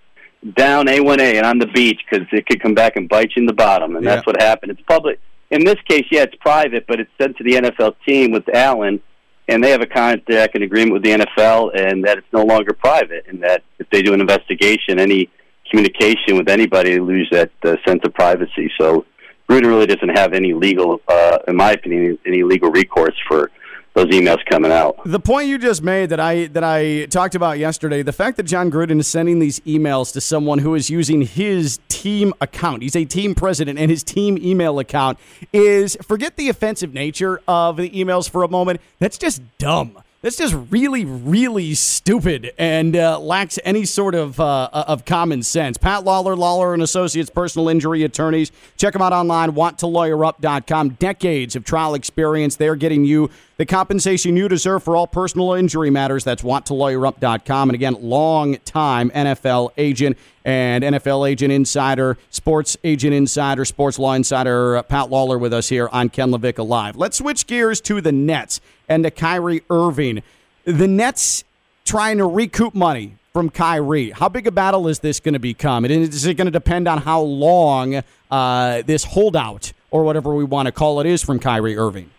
down 0.55 0.85
A1A 0.87 1.35
and 1.37 1.45
on 1.45 1.57
the 1.57 1.67
beach 1.67 1.99
because 2.09 2.27
it 2.31 2.45
could 2.45 2.61
come 2.61 2.73
back 2.75 2.97
and 2.97 3.09
bite 3.09 3.31
you 3.35 3.41
in 3.41 3.45
the 3.45 3.53
bottom. 3.53 3.95
And 3.95 4.05
Yeah. 4.05 4.15
that's 4.15 4.27
what 4.27 4.41
happened. 4.41 4.71
It's 4.71 4.81
public. 4.81 5.19
In 5.49 5.63
this 5.63 5.77
case, 5.87 6.05
yeah, 6.11 6.23
it's 6.23 6.35
private, 6.35 6.85
but 6.87 6.99
it's 6.99 7.09
sent 7.19 7.37
to 7.37 7.43
the 7.43 7.55
NFL 7.55 7.95
team 8.05 8.31
with 8.31 8.43
Allen, 8.53 8.99
and 9.47 9.63
they 9.63 9.71
have 9.71 9.81
a 9.81 9.87
contract 9.87 10.55
and 10.55 10.63
agreement 10.63 10.93
with 10.93 11.03
the 11.03 11.11
NFL, 11.11 11.69
and 11.69 12.03
that 12.03 12.17
it's 12.17 12.27
no 12.33 12.43
longer 12.43 12.73
private, 12.73 13.25
and 13.27 13.41
that 13.43 13.63
if 13.79 13.89
they 13.91 14.01
do 14.01 14.13
an 14.13 14.21
investigation, 14.21 14.99
any 14.99 15.29
communication 15.69 16.35
with 16.37 16.49
anybody, 16.49 16.91
they 16.91 16.99
lose 16.99 17.27
that 17.31 17.51
uh, 17.63 17.75
sense 17.87 18.01
of 18.03 18.13
privacy. 18.13 18.71
So 18.79 19.05
Gruden 19.49 19.67
really 19.67 19.85
doesn't 19.87 20.17
have 20.17 20.33
any 20.33 20.53
legal, 20.53 21.01
uh, 21.07 21.39
in 21.47 21.55
my 21.55 21.71
opinion, 21.71 22.17
any 22.25 22.43
legal 22.43 22.69
recourse 22.71 23.15
for 23.27 23.51
those 23.95 24.07
emails 24.07 24.45
coming 24.45 24.71
out. 24.71 24.99
The 25.05 25.19
point 25.19 25.47
you 25.47 25.57
just 25.57 25.81
made 25.81 26.09
that 26.09 26.19
I 26.19 26.47
that 26.47 26.63
I 26.63 27.05
talked 27.05 27.33
about 27.33 27.57
yesterday, 27.57 28.03
the 28.03 28.13
fact 28.13 28.37
that 28.37 28.43
Jon 28.43 28.69
Gruden 28.69 28.99
is 28.99 29.07
sending 29.07 29.39
these 29.39 29.59
emails 29.61 30.13
to 30.13 30.21
someone 30.21 30.59
who 30.59 30.75
is 30.75 30.89
using 30.89 31.21
his 31.21 31.79
team 31.87 32.33
account. 32.41 32.83
He's 32.83 32.95
a 32.95 33.05
team 33.05 33.33
president 33.33 33.79
and 33.79 33.89
his 33.89 34.03
team 34.03 34.37
email 34.37 34.79
account 34.79 35.17
is 35.53 35.97
forget 36.03 36.35
the 36.35 36.49
offensive 36.49 36.93
nature 36.93 37.41
of 37.47 37.77
the 37.77 37.89
emails 37.89 38.29
for 38.29 38.43
a 38.43 38.49
moment. 38.49 38.81
That's 38.99 39.17
just 39.17 39.41
dumb. 39.57 39.97
That's 40.21 40.37
just 40.37 40.55
really, 40.71 41.05
really 41.05 41.75
stupid 41.75 42.51
and 42.57 42.95
uh, 42.95 43.19
lacks 43.19 43.59
any 43.63 43.85
sort 43.85 44.15
of 44.15 44.39
uh, 44.39 44.69
of 44.73 45.05
common 45.05 45.43
sense. 45.43 45.77
Pat 45.77 46.03
Lawlor, 46.03 46.35
Lawlor 46.35 46.73
and 46.73 46.81
Associates, 46.81 47.29
personal 47.29 47.69
injury 47.69 48.03
attorneys. 48.03 48.51
Check 48.75 48.93
them 48.93 49.03
out 49.03 49.13
online, 49.13 49.51
wanttolawyerup.com. 49.51 50.89
Decades 50.89 51.55
of 51.55 51.63
trial 51.63 51.93
experience. 51.93 52.55
They're 52.55 52.75
getting 52.75 53.05
you 53.05 53.29
the 53.57 53.65
compensation 53.65 54.35
you 54.35 54.49
deserve 54.49 54.83
for 54.83 54.95
all 54.95 55.05
personal 55.07 55.53
injury 55.53 55.89
matters. 55.91 56.23
That's 56.23 56.41
wanttolawyerup.com. 56.41 57.69
And 57.69 57.75
again, 57.75 57.95
long 58.01 58.57
time 58.65 59.11
NFL 59.11 59.71
agent 59.77 60.17
and 60.43 60.83
NFL 60.83 61.29
agent 61.29 61.51
insider, 61.51 62.17
sports 62.29 62.77
agent 62.83 63.13
insider, 63.13 63.63
sports 63.63 63.97
law 63.97 64.13
insider, 64.13 64.77
uh, 64.77 64.83
Pat 64.83 65.09
Lawlor 65.09 65.39
with 65.39 65.53
us 65.53 65.69
here 65.69 65.87
on 65.91 66.09
Ken 66.09 66.31
LaVicka 66.31 66.67
Live. 66.67 66.95
Let's 66.95 67.17
switch 67.17 67.47
gears 67.47 67.79
to 67.81 68.01
the 68.01 68.11
Nets 68.11 68.59
and 68.87 69.03
to 69.03 69.11
Kyrie 69.11 69.63
Irving. 69.69 70.23
The 70.65 70.87
Nets 70.87 71.43
trying 71.83 72.17
to 72.17 72.25
recoup 72.25 72.73
money 72.73 73.17
from 73.31 73.49
Kyrie. 73.49 74.11
How 74.11 74.29
big 74.29 74.47
a 74.47 74.51
battle 74.51 74.87
is 74.87 74.99
this 74.99 75.19
going 75.19 75.33
to 75.33 75.39
become? 75.39 75.85
And 75.85 75.93
is 75.93 76.25
it 76.25 76.35
going 76.35 76.45
to 76.45 76.51
depend 76.51 76.87
on 76.87 76.99
how 76.99 77.21
long 77.21 78.01
uh, 78.31 78.81
this 78.83 79.03
holdout 79.03 79.73
or 79.91 80.03
whatever 80.03 80.33
we 80.33 80.43
want 80.43 80.67
to 80.67 80.71
call 80.71 80.99
it 80.99 81.05
is 81.05 81.21
from 81.21 81.39
Kyrie 81.39 81.77
Irving? 81.77 82.09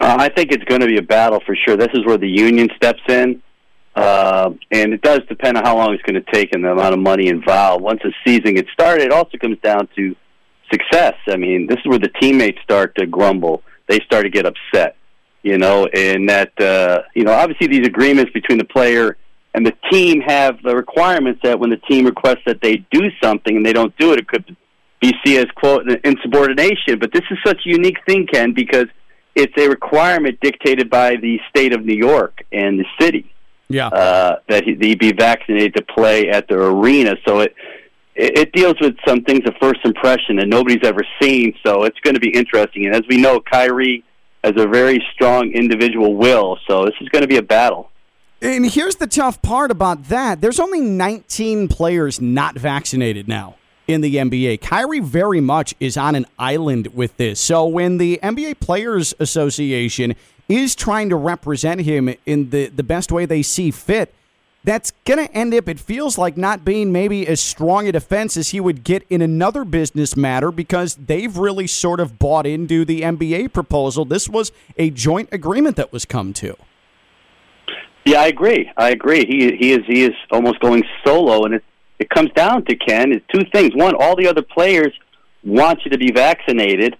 Uh, 0.00 0.16
I 0.18 0.28
think 0.28 0.52
it's 0.52 0.64
going 0.64 0.80
to 0.80 0.86
be 0.86 0.98
a 0.98 1.02
battle 1.02 1.40
for 1.44 1.56
sure. 1.56 1.76
This 1.76 1.88
is 1.94 2.04
where 2.04 2.18
the 2.18 2.28
union 2.28 2.68
steps 2.76 3.00
in, 3.08 3.42
uh, 3.96 4.50
and 4.70 4.92
it 4.92 5.02
does 5.02 5.20
depend 5.28 5.56
on 5.56 5.64
how 5.64 5.76
long 5.76 5.94
it's 5.94 6.02
going 6.02 6.22
to 6.22 6.32
take 6.32 6.52
and 6.52 6.64
the 6.64 6.70
amount 6.70 6.94
of 6.94 7.00
money 7.00 7.28
involved. 7.28 7.82
Once 7.82 8.00
the 8.04 8.12
season 8.24 8.54
gets 8.54 8.70
started, 8.72 9.04
it 9.04 9.12
also 9.12 9.38
comes 9.38 9.58
down 9.60 9.88
to 9.96 10.14
success. 10.70 11.14
I 11.28 11.36
mean, 11.36 11.66
this 11.66 11.78
is 11.78 11.86
where 11.86 11.98
the 11.98 12.10
teammates 12.20 12.60
start 12.62 12.94
to 12.96 13.06
grumble. 13.06 13.62
They 13.88 14.00
start 14.00 14.24
to 14.24 14.30
get 14.30 14.44
upset, 14.44 14.96
you 15.42 15.58
know, 15.58 15.86
and 15.86 16.28
that 16.28 16.58
uh, 16.60 17.02
you 17.14 17.24
know 17.24 17.32
obviously 17.32 17.66
these 17.66 17.86
agreements 17.86 18.32
between 18.32 18.58
the 18.58 18.64
player 18.64 19.16
and 19.54 19.64
the 19.66 19.74
team 19.90 20.20
have 20.20 20.62
the 20.62 20.74
requirements 20.74 21.40
that 21.42 21.58
when 21.58 21.70
the 21.70 21.78
team 21.88 22.04
requests 22.04 22.42
that 22.46 22.60
they 22.60 22.76
do 22.90 23.10
something 23.22 23.56
and 23.56 23.64
they 23.66 23.72
don't 23.72 23.96
do 23.96 24.12
it, 24.12 24.18
it 24.18 24.28
could 24.28 24.56
be 25.00 25.12
seen 25.24 25.38
as 25.38 25.46
quote 25.56 25.88
insubordination. 26.04 26.98
But 26.98 27.12
this 27.12 27.22
is 27.30 27.38
such 27.44 27.58
a 27.66 27.68
unique 27.68 27.98
thing, 28.06 28.26
Ken, 28.26 28.52
because 28.52 28.86
it's 29.34 29.52
a 29.56 29.68
requirement 29.68 30.38
dictated 30.40 30.90
by 30.90 31.16
the 31.16 31.38
state 31.48 31.72
of 31.72 31.84
New 31.84 31.96
York 31.96 32.44
and 32.52 32.78
the 32.78 32.84
city 33.00 33.32
Yeah. 33.68 33.88
uh, 33.88 34.36
that 34.48 34.64
he, 34.64 34.74
he 34.74 34.96
be 34.96 35.12
vaccinated 35.12 35.76
to 35.76 35.82
play 35.82 36.28
at 36.28 36.48
their 36.48 36.62
arena. 36.62 37.16
So 37.26 37.40
it 37.40 37.54
it 38.16 38.38
it 38.38 38.52
deals 38.52 38.74
with 38.80 38.96
some 39.06 39.22
things 39.22 39.42
of 39.46 39.54
first 39.60 39.80
impression 39.84 40.36
that 40.36 40.48
nobody's 40.48 40.84
ever 40.84 41.02
seen. 41.22 41.54
So 41.64 41.84
it's 41.84 41.98
going 42.00 42.14
to 42.14 42.20
be 42.20 42.30
interesting. 42.30 42.86
And 42.86 42.94
as 42.94 43.02
we 43.08 43.16
know, 43.16 43.40
Kyrie 43.40 44.04
has 44.44 44.54
a 44.56 44.66
very 44.66 45.04
strong 45.12 45.52
individual 45.52 46.14
will. 46.14 46.58
So 46.66 46.84
this 46.84 46.94
is 47.00 47.08
going 47.08 47.22
to 47.22 47.28
be 47.28 47.36
a 47.36 47.42
battle. 47.42 47.90
And 48.40 48.70
here's 48.70 48.96
the 48.96 49.08
tough 49.08 49.42
part 49.42 49.70
about 49.70 50.04
that. 50.04 50.40
There's 50.40 50.60
only 50.60 50.80
19 50.80 51.68
players 51.68 52.20
not 52.20 52.56
vaccinated 52.56 53.26
now 53.26 53.56
in 53.88 54.00
the 54.00 54.16
NBA. 54.16 54.60
Kyrie 54.60 55.00
very 55.00 55.40
much 55.40 55.74
is 55.80 55.96
on 55.96 56.14
an 56.14 56.26
island 56.38 56.88
with 56.88 57.16
this. 57.16 57.40
So 57.40 57.66
when 57.66 57.98
the 57.98 58.20
NBA 58.22 58.60
Players 58.60 59.12
Association 59.18 60.14
is 60.48 60.76
trying 60.76 61.08
to 61.08 61.16
represent 61.16 61.80
him 61.80 62.14
in 62.26 62.50
the, 62.50 62.68
the 62.68 62.82
best 62.82 63.10
way 63.10 63.26
they 63.26 63.42
see 63.42 63.70
fit, 63.70 64.14
that's 64.64 64.92
going 65.04 65.24
to 65.24 65.32
end 65.34 65.54
up, 65.54 65.68
it 65.68 65.78
feels 65.78 66.18
like, 66.18 66.36
not 66.36 66.64
being 66.64 66.92
maybe 66.92 67.26
as 67.26 67.40
strong 67.40 67.88
a 67.88 67.92
defense 67.92 68.36
as 68.36 68.50
he 68.50 68.60
would 68.60 68.84
get 68.84 69.04
in 69.08 69.22
another 69.22 69.64
business 69.64 70.16
matter 70.16 70.50
because 70.50 70.96
they've 70.96 71.36
really 71.36 71.66
sort 71.66 72.00
of 72.00 72.18
bought 72.18 72.46
into 72.46 72.84
the 72.84 73.02
NBA 73.02 73.52
proposal. 73.52 74.04
This 74.04 74.28
was 74.28 74.52
a 74.76 74.90
joint 74.90 75.28
agreement 75.32 75.76
that 75.76 75.92
was 75.92 76.04
come 76.04 76.32
to. 76.34 76.56
Yeah, 78.04 78.22
I 78.22 78.26
agree. 78.26 78.70
I 78.76 78.90
agree. 78.90 79.26
He 79.26 79.54
he 79.56 79.72
is 79.72 79.80
he 79.86 80.02
is 80.02 80.14
almost 80.30 80.60
going 80.60 80.82
solo, 81.04 81.44
and 81.44 81.54
it 81.54 81.64
it 81.98 82.08
comes 82.08 82.30
down 82.32 82.64
to 82.64 82.74
Ken 82.74 83.12
is 83.12 83.20
two 83.32 83.42
things. 83.52 83.74
One, 83.74 83.94
all 83.94 84.16
the 84.16 84.28
other 84.28 84.40
players 84.40 84.94
want 85.44 85.84
you 85.84 85.90
to 85.90 85.98
be 85.98 86.10
vaccinated 86.10 86.96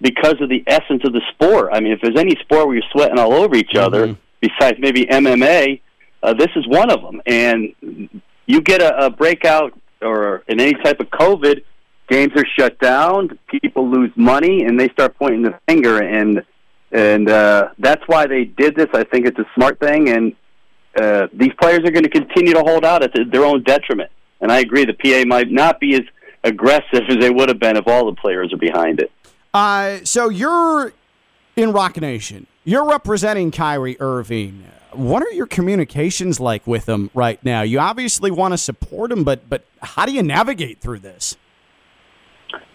because 0.00 0.34
of 0.40 0.48
the 0.48 0.64
essence 0.66 1.02
of 1.04 1.12
the 1.12 1.20
sport. 1.32 1.70
I 1.72 1.80
mean, 1.80 1.92
if 1.92 2.00
there's 2.00 2.18
any 2.18 2.36
sport 2.40 2.66
where 2.66 2.76
you're 2.76 2.90
sweating 2.90 3.18
all 3.18 3.34
over 3.34 3.54
each 3.54 3.70
mm-hmm. 3.74 3.84
other, 3.84 4.16
besides 4.40 4.78
maybe 4.80 5.06
MMA, 5.06 5.80
uh, 6.22 6.34
this 6.34 6.48
is 6.56 6.66
one 6.66 6.90
of 6.90 7.02
them. 7.02 7.20
And 7.26 8.20
you 8.46 8.60
get 8.60 8.82
a, 8.82 9.06
a 9.06 9.10
breakout 9.10 9.78
or 10.00 10.44
in 10.48 10.60
any 10.60 10.74
type 10.74 11.00
of 11.00 11.08
COVID, 11.10 11.62
games 12.08 12.32
are 12.36 12.44
shut 12.58 12.78
down, 12.78 13.38
people 13.48 13.88
lose 13.88 14.10
money, 14.16 14.64
and 14.64 14.78
they 14.78 14.88
start 14.90 15.16
pointing 15.18 15.42
the 15.42 15.58
finger. 15.68 16.02
And 16.02 16.42
and 16.90 17.28
uh, 17.28 17.68
that's 17.78 18.02
why 18.06 18.26
they 18.26 18.44
did 18.44 18.74
this. 18.74 18.86
I 18.94 19.04
think 19.04 19.26
it's 19.26 19.38
a 19.38 19.46
smart 19.54 19.78
thing, 19.78 20.08
and 20.08 20.34
uh, 20.98 21.26
these 21.34 21.52
players 21.60 21.80
are 21.80 21.90
going 21.90 22.04
to 22.04 22.08
continue 22.08 22.54
to 22.54 22.60
hold 22.60 22.84
out 22.84 23.02
at 23.02 23.14
th- 23.14 23.28
their 23.30 23.44
own 23.44 23.62
detriment. 23.62 24.10
And 24.40 24.50
I 24.50 24.60
agree, 24.60 24.86
the 24.86 24.94
PA 24.94 25.26
might 25.26 25.50
not 25.50 25.80
be 25.80 25.94
as 25.96 26.02
aggressive 26.44 27.02
as 27.08 27.16
they 27.20 27.28
would 27.28 27.50
have 27.50 27.58
been 27.58 27.76
if 27.76 27.86
all 27.86 28.06
the 28.06 28.14
players 28.14 28.52
are 28.54 28.58
behind 28.58 29.00
it. 29.00 29.12
Uh, 29.52 29.98
so 30.04 30.30
you're 30.30 30.92
in 31.56 31.72
Roc 31.72 32.00
Nation. 32.00 32.46
You're 32.64 32.88
representing 32.88 33.50
Kyrie 33.50 33.96
Irving. 34.00 34.64
What 34.92 35.22
are 35.22 35.30
your 35.30 35.46
communications 35.46 36.40
like 36.40 36.66
with 36.66 36.86
them 36.86 37.10
right 37.14 37.42
now? 37.44 37.62
You 37.62 37.78
obviously 37.78 38.30
want 38.30 38.52
to 38.54 38.58
support 38.58 39.10
them, 39.10 39.24
but 39.24 39.48
but 39.48 39.64
how 39.82 40.06
do 40.06 40.12
you 40.12 40.22
navigate 40.22 40.80
through 40.80 41.00
this? 41.00 41.36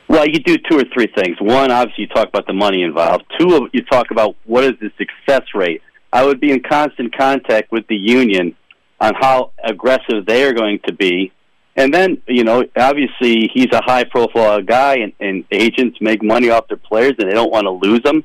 Well, 0.08 0.28
you 0.28 0.40
do 0.40 0.58
two 0.70 0.78
or 0.78 0.84
three 0.94 1.08
things. 1.08 1.38
One, 1.40 1.72
obviously, 1.72 2.04
you 2.04 2.08
talk 2.08 2.28
about 2.28 2.46
the 2.46 2.54
money 2.54 2.84
involved. 2.84 3.26
Two, 3.40 3.68
you 3.74 3.82
talk 3.84 4.12
about 4.12 4.36
what 4.46 4.64
is 4.64 4.74
the 4.80 4.92
success 4.98 5.48
rate. 5.56 5.82
I 6.12 6.24
would 6.24 6.40
be 6.40 6.52
in 6.52 6.62
constant 6.62 7.18
contact 7.18 7.72
with 7.72 7.88
the 7.88 7.96
union 7.96 8.56
on 9.02 9.16
how 9.20 9.52
aggressive 9.64 10.26
they 10.28 10.44
are 10.44 10.54
going 10.54 10.80
to 10.86 10.94
be. 10.94 11.32
And 11.76 11.92
then, 11.92 12.22
you 12.28 12.44
know, 12.44 12.64
obviously 12.76 13.50
he's 13.52 13.72
a 13.74 13.82
high 13.84 14.04
profile 14.04 14.62
guy, 14.62 14.98
and, 14.98 15.14
and 15.20 15.46
agents 15.50 15.98
make 16.00 16.22
money 16.22 16.52
off 16.52 16.68
their 16.68 16.78
players, 16.78 17.14
and 17.18 17.28
they 17.28 17.34
don't 17.34 17.52
want 17.52 17.66
to 17.66 17.72
lose 17.72 18.04
them. 18.04 18.24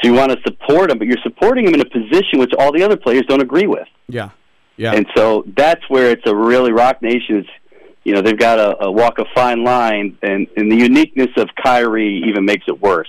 So 0.00 0.08
you 0.08 0.14
want 0.14 0.32
to 0.32 0.38
support 0.42 0.90
him, 0.90 0.98
but 0.98 1.06
you're 1.06 1.22
supporting 1.22 1.66
him 1.66 1.74
in 1.74 1.80
a 1.80 1.88
position 1.88 2.38
which 2.38 2.52
all 2.58 2.72
the 2.72 2.82
other 2.82 2.96
players 2.96 3.22
don't 3.28 3.42
agree 3.42 3.66
with. 3.66 3.88
Yeah, 4.08 4.30
yeah. 4.76 4.92
And 4.92 5.06
so 5.16 5.44
that's 5.56 5.82
where 5.88 6.10
it's 6.10 6.26
a 6.26 6.34
really 6.34 6.72
Roc 6.72 7.02
Nation 7.02 7.38
is, 7.38 7.46
you 8.04 8.14
know, 8.14 8.22
they've 8.22 8.38
got 8.38 8.56
to 8.56 8.90
walk 8.90 9.18
a 9.18 9.24
fine 9.34 9.64
line, 9.64 10.16
and, 10.22 10.46
and 10.56 10.70
the 10.70 10.76
uniqueness 10.76 11.30
of 11.36 11.48
Kyrie 11.62 12.22
even 12.28 12.44
makes 12.44 12.64
it 12.68 12.80
worse. 12.80 13.08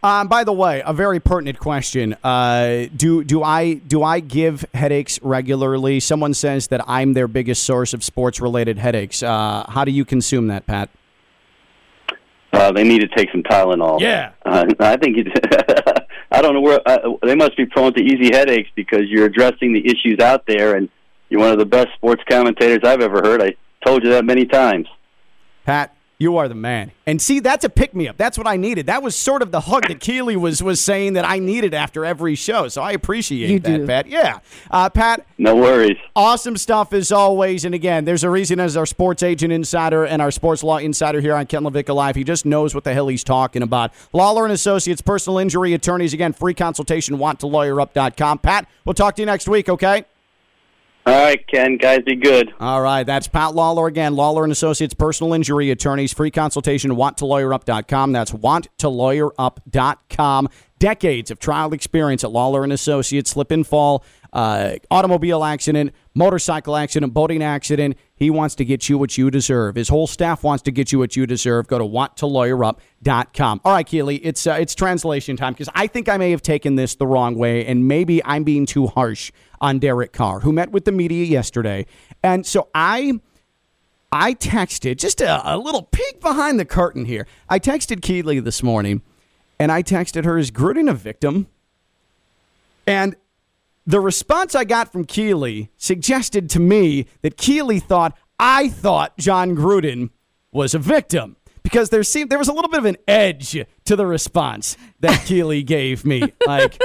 Um, 0.00 0.28
by 0.28 0.44
the 0.44 0.52
way, 0.52 0.80
a 0.86 0.92
very 0.92 1.18
pertinent 1.18 1.58
question. 1.58 2.14
Uh, 2.22 2.86
do 2.94 3.24
do 3.24 3.42
I 3.42 3.74
do 3.74 4.04
I 4.04 4.20
give 4.20 4.64
headaches 4.72 5.18
regularly? 5.22 5.98
Someone 5.98 6.34
says 6.34 6.68
that 6.68 6.82
I'm 6.86 7.14
their 7.14 7.26
biggest 7.26 7.64
source 7.64 7.92
of 7.92 8.04
sports 8.04 8.40
related 8.40 8.78
headaches. 8.78 9.24
Uh, 9.24 9.64
how 9.68 9.84
do 9.84 9.90
you 9.90 10.04
consume 10.04 10.46
that, 10.48 10.66
Pat? 10.66 10.90
Uh, 12.52 12.72
they 12.72 12.84
need 12.84 13.00
to 13.00 13.08
take 13.08 13.30
some 13.32 13.42
Tylenol. 13.42 14.00
Yeah. 14.00 14.32
Uh, 14.46 14.66
I 14.78 14.96
think 14.96 15.16
it, 15.18 15.26
I 16.38 16.40
don't 16.40 16.54
know 16.54 16.60
where 16.60 16.80
uh, 16.86 16.98
they 17.24 17.34
must 17.34 17.56
be 17.56 17.66
prone 17.66 17.92
to 17.94 18.00
easy 18.00 18.32
headaches 18.32 18.70
because 18.76 19.08
you're 19.08 19.24
addressing 19.24 19.72
the 19.72 19.84
issues 19.84 20.20
out 20.20 20.46
there, 20.46 20.76
and 20.76 20.88
you're 21.28 21.40
one 21.40 21.50
of 21.50 21.58
the 21.58 21.66
best 21.66 21.88
sports 21.96 22.22
commentators 22.30 22.78
I've 22.84 23.00
ever 23.00 23.20
heard. 23.20 23.42
I 23.42 23.56
told 23.84 24.04
you 24.04 24.10
that 24.10 24.24
many 24.24 24.46
times. 24.46 24.86
Pat, 25.66 25.96
you 26.20 26.36
are 26.36 26.48
the 26.48 26.54
man. 26.54 26.90
And 27.06 27.22
see, 27.22 27.38
that's 27.38 27.64
a 27.64 27.68
pick 27.68 27.94
me 27.94 28.08
up. 28.08 28.16
That's 28.16 28.36
what 28.36 28.46
I 28.48 28.56
needed. 28.56 28.86
That 28.86 29.02
was 29.04 29.14
sort 29.14 29.40
of 29.40 29.52
the 29.52 29.60
hug 29.60 29.86
that 29.86 30.00
Keli 30.00 30.34
was 30.36 30.62
was 30.62 30.80
saying 30.80 31.12
that 31.12 31.24
I 31.24 31.38
needed 31.38 31.74
after 31.74 32.04
every 32.04 32.34
show. 32.34 32.66
So 32.68 32.82
I 32.82 32.90
appreciate 32.92 33.48
You 33.50 33.60
that, 33.60 33.78
do. 33.78 33.86
Pat. 33.86 34.06
Yeah. 34.08 34.40
Uh, 34.70 34.90
Pat, 34.90 35.24
No 35.38 35.54
worries. 35.54 35.96
awesome 36.16 36.56
stuff 36.56 36.92
as 36.92 37.12
always. 37.12 37.64
And 37.64 37.74
again, 37.74 38.04
there's 38.04 38.24
a 38.24 38.30
reason 38.30 38.58
as 38.58 38.76
our 38.76 38.84
sports 38.84 39.22
agent 39.22 39.52
insider 39.52 40.04
and 40.04 40.20
our 40.20 40.30
sports 40.32 40.64
law 40.64 40.78
insider 40.78 41.20
here 41.20 41.34
on 41.36 41.46
Ken 41.46 41.62
LaVicka 41.62 41.94
Live, 41.94 42.16
he 42.16 42.24
just 42.24 42.44
knows 42.44 42.74
what 42.74 42.82
the 42.84 42.92
hell 42.92 43.06
he's 43.08 43.22
talking 43.24 43.62
about. 43.62 43.92
Lawlor 44.12 44.42
and 44.44 44.52
Associates, 44.52 45.00
personal 45.00 45.38
injury 45.38 45.72
attorneys. 45.72 46.12
Again, 46.12 46.32
free 46.32 46.52
consultation, 46.54 47.18
want 47.18 47.38
to 47.40 47.46
wanttolawyerup.com. 47.46 48.38
Pat, 48.38 48.68
we'll 48.84 48.94
talk 48.94 49.14
to 49.16 49.22
you 49.22 49.26
next 49.26 49.48
week, 49.48 49.68
okay? 49.68 50.04
All 51.08 51.14
right, 51.14 51.46
Ken. 51.46 51.78
Guys, 51.78 52.00
be 52.04 52.16
good. 52.16 52.52
All 52.60 52.82
right, 52.82 53.02
that's 53.02 53.26
Pat 53.28 53.54
Lawlor 53.54 53.88
again. 53.88 54.14
Lawlor 54.14 54.42
and 54.42 54.52
Associates, 54.52 54.92
personal 54.92 55.32
injury 55.32 55.70
attorneys. 55.70 56.12
Free 56.12 56.30
consultation, 56.30 56.90
to 56.90 56.96
wanttolawyerup.com. 56.96 58.12
That's 58.12 58.32
wanttolawyerup.com. 58.32 60.48
Decades 60.78 61.30
of 61.30 61.38
trial 61.38 61.72
experience 61.72 62.24
at 62.24 62.30
Lawlor 62.30 62.62
and 62.62 62.74
Associates, 62.74 63.30
slip 63.30 63.50
and 63.50 63.66
fall, 63.66 64.04
uh, 64.34 64.72
automobile 64.90 65.44
accident, 65.44 65.94
motorcycle 66.18 66.76
accident, 66.76 67.14
boating 67.14 67.42
accident. 67.42 67.96
He 68.16 68.28
wants 68.28 68.56
to 68.56 68.64
get 68.64 68.88
you 68.88 68.98
what 68.98 69.16
you 69.16 69.30
deserve. 69.30 69.76
His 69.76 69.88
whole 69.88 70.08
staff 70.08 70.42
wants 70.42 70.62
to 70.64 70.72
get 70.72 70.90
you 70.92 70.98
what 70.98 71.16
you 71.16 71.26
deserve. 71.26 71.68
Go 71.68 71.78
to 71.78 71.84
wanttolawyerup.com. 71.84 73.60
All 73.64 73.72
right, 73.72 73.86
Keli, 73.86 74.20
it's 74.22 74.46
uh, 74.46 74.58
it's 74.60 74.74
translation 74.74 75.36
time 75.36 75.54
because 75.54 75.70
I 75.74 75.86
think 75.86 76.08
I 76.08 76.18
may 76.18 76.32
have 76.32 76.42
taken 76.42 76.74
this 76.74 76.96
the 76.96 77.06
wrong 77.06 77.36
way, 77.36 77.64
and 77.64 77.86
maybe 77.86 78.22
I'm 78.24 78.42
being 78.44 78.66
too 78.66 78.88
harsh 78.88 79.30
on 79.60 79.78
Derek 79.78 80.12
Carr, 80.12 80.40
who 80.40 80.52
met 80.52 80.72
with 80.72 80.84
the 80.84 80.92
media 80.92 81.24
yesterday, 81.24 81.86
and 82.22 82.44
so 82.44 82.68
I. 82.74 83.20
I 84.10 84.32
texted 84.32 84.96
just 84.96 85.20
a, 85.20 85.42
a 85.44 85.58
little 85.58 85.82
peek 85.82 86.22
behind 86.22 86.58
the 86.58 86.64
curtain 86.64 87.04
here. 87.04 87.26
I 87.46 87.58
texted 87.58 88.00
Keli 88.00 88.42
this 88.42 88.62
morning, 88.62 89.02
and 89.58 89.70
I 89.70 89.82
texted 89.82 90.24
her, 90.24 90.38
"Is 90.38 90.50
Gruden 90.50 90.90
a 90.90 90.94
victim?" 90.94 91.46
And 92.86 93.16
the 93.88 94.00
response 94.00 94.54
I 94.54 94.64
got 94.64 94.92
from 94.92 95.06
Keli 95.06 95.70
suggested 95.78 96.50
to 96.50 96.60
me 96.60 97.06
that 97.22 97.38
Keli 97.38 97.82
thought 97.82 98.16
I 98.38 98.68
thought 98.68 99.16
Jon 99.16 99.56
Gruden 99.56 100.10
was 100.52 100.74
a 100.74 100.78
victim 100.78 101.36
because 101.62 101.88
there 101.88 102.02
seemed 102.02 102.28
there 102.28 102.38
was 102.38 102.48
a 102.48 102.52
little 102.52 102.70
bit 102.70 102.80
of 102.80 102.84
an 102.84 102.98
edge 103.08 103.64
to 103.86 103.96
the 103.96 104.06
response 104.06 104.76
that 105.00 105.22
Keely 105.26 105.62
gave 105.62 106.04
me. 106.04 106.22
Like 106.46 106.78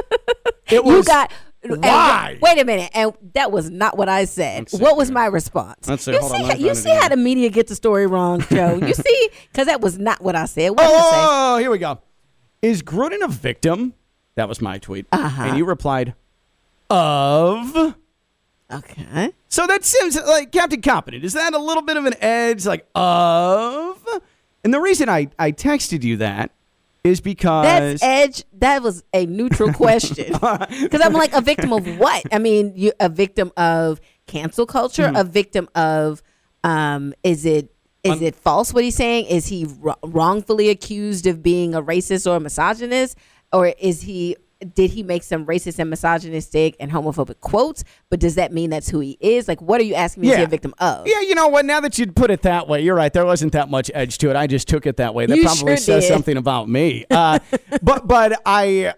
it 0.72 0.86
was 0.86 1.06
you 1.06 1.14
got. 1.14 1.34
why? 1.66 2.40
wait 2.42 2.62
a 2.62 2.64
minute, 2.64 2.90
and 2.94 3.12
that 3.34 3.52
was 3.52 3.70
not 3.70 3.98
what 3.98 4.08
I 4.08 4.24
said. 4.24 4.70
What 4.72 4.96
was 4.96 5.12
my 5.12 5.26
response? 5.26 5.90
Let's 5.90 6.04
see, 6.06 6.14
You 6.14 6.20
hold 6.20 6.32
see, 6.32 6.44
how, 6.44 6.56
you 6.56 6.74
see 6.74 6.90
how 6.90 7.10
the 7.10 7.18
media 7.18 7.50
get 7.50 7.68
the 7.68 7.76
story 7.76 8.08
wrong, 8.08 8.40
Joe. 8.50 8.76
You 8.78 8.94
see, 8.94 9.30
because 9.52 9.68
that 9.68 9.82
was 9.82 10.00
not 10.00 10.22
what 10.22 10.38
I 10.38 10.46
said. 10.46 10.70
What 10.70 10.78
did 10.80 10.86
I 10.86 11.02
say? 11.02 11.18
Oh, 11.18 11.58
here 11.58 11.70
we 11.70 11.80
go. 11.80 12.00
Is 12.62 12.82
Gruden 12.82 13.22
a 13.26 13.28
victim? 13.28 13.94
That 14.36 14.48
was 14.48 14.62
my 14.62 14.78
tweet. 14.78 15.06
Uh-huh. 15.12 15.44
And 15.44 15.58
you 15.58 15.66
replied, 15.66 16.16
of. 16.94 17.96
Okay. 18.72 19.32
So 19.50 19.68
that 19.68 19.84
seems 19.84 20.16
like 20.16 20.52
Captain 20.52 20.82
Competent. 20.82 21.24
Is 21.24 21.34
that 21.34 21.54
a 21.54 21.60
little 21.60 21.84
bit 21.84 21.98
of 21.98 22.06
an 22.06 22.16
edge? 22.22 22.66
Like, 22.66 22.88
of. 22.96 24.04
And 24.64 24.74
the 24.74 24.80
reason 24.80 25.10
I, 25.10 25.28
I 25.38 25.52
texted 25.52 26.04
you 26.04 26.18
that 26.18 26.52
is 27.04 27.22
because. 27.22 27.66
That's 27.66 28.04
edge. 28.04 28.44
That 28.60 28.82
was 28.82 29.04
a 29.14 29.26
neutral 29.26 29.74
question. 29.84 30.34
Because 30.82 31.02
I'm 31.02 31.14
like 31.14 31.34
a 31.34 31.42
victim 31.42 31.74
of 31.74 31.86
what? 32.00 32.24
I 32.32 32.40
mean, 32.40 32.74
you 32.76 32.94
a 33.00 33.10
victim 33.10 33.52
of 33.58 34.00
cancel 34.28 34.66
culture, 34.66 35.10
Hmm. 35.10 35.16
a 35.18 35.24
victim 35.24 35.70
of 35.76 36.24
um, 36.64 37.14
is 37.24 37.46
it 37.46 37.70
is 38.04 38.22
it 38.22 38.36
false 38.36 38.74
what 38.74 38.84
he's 38.84 38.96
saying? 38.96 39.26
Is 39.28 39.48
he 39.48 39.66
wrongfully 40.04 40.70
accused 40.70 41.26
of 41.26 41.42
being 41.42 41.74
a 41.74 41.82
racist 41.82 42.30
or 42.30 42.36
a 42.36 42.40
misogynist, 42.40 43.18
or 43.52 43.68
is 43.68 44.02
he? 44.02 44.36
Did 44.64 44.92
he 44.92 45.04
make 45.04 45.24
some 45.24 45.46
racist 45.46 45.80
and 45.80 45.90
misogynistic 45.90 46.76
and 46.80 46.92
homophobic 46.92 47.40
quotes? 47.40 47.84
But 48.10 48.20
does 48.20 48.36
that 48.36 48.52
mean 48.54 48.70
that's 48.70 48.90
who 48.90 49.00
he 49.00 49.18
is? 49.20 49.48
Like, 49.48 49.62
what 49.62 49.80
are 49.82 49.84
you 49.84 49.96
asking 49.96 50.22
me 50.22 50.30
to 50.30 50.36
be 50.36 50.40
Yeah. 50.42 50.46
a 50.46 50.50
victim 50.50 50.74
of? 50.80 51.08
Yeah, 51.08 51.22
you 51.22 51.36
know 51.36 51.48
what? 51.48 51.66
Now 51.66 51.80
that 51.82 51.98
you'd 51.98 52.16
put 52.16 52.32
it 52.32 52.42
that 52.44 52.68
way, 52.68 52.82
you're 52.82 52.96
right. 52.96 53.12
There 53.12 53.26
wasn't 53.26 53.54
that 53.54 53.70
much 53.70 53.90
edge 53.94 54.18
to 54.20 54.30
it. 54.30 54.36
I 54.36 54.48
just 54.48 54.68
took 54.68 54.86
it 54.86 54.98
that 54.98 55.14
way. 55.14 55.26
That 55.26 55.36
You 55.38 55.44
probably 55.44 55.60
sure 55.74 55.78
says 55.78 56.04
did. 56.06 56.14
something 56.14 56.38
about 56.38 56.70
me. 56.70 57.06
Uh, 57.12 57.40
but 57.82 58.08
but 58.08 58.42
I 58.46 58.94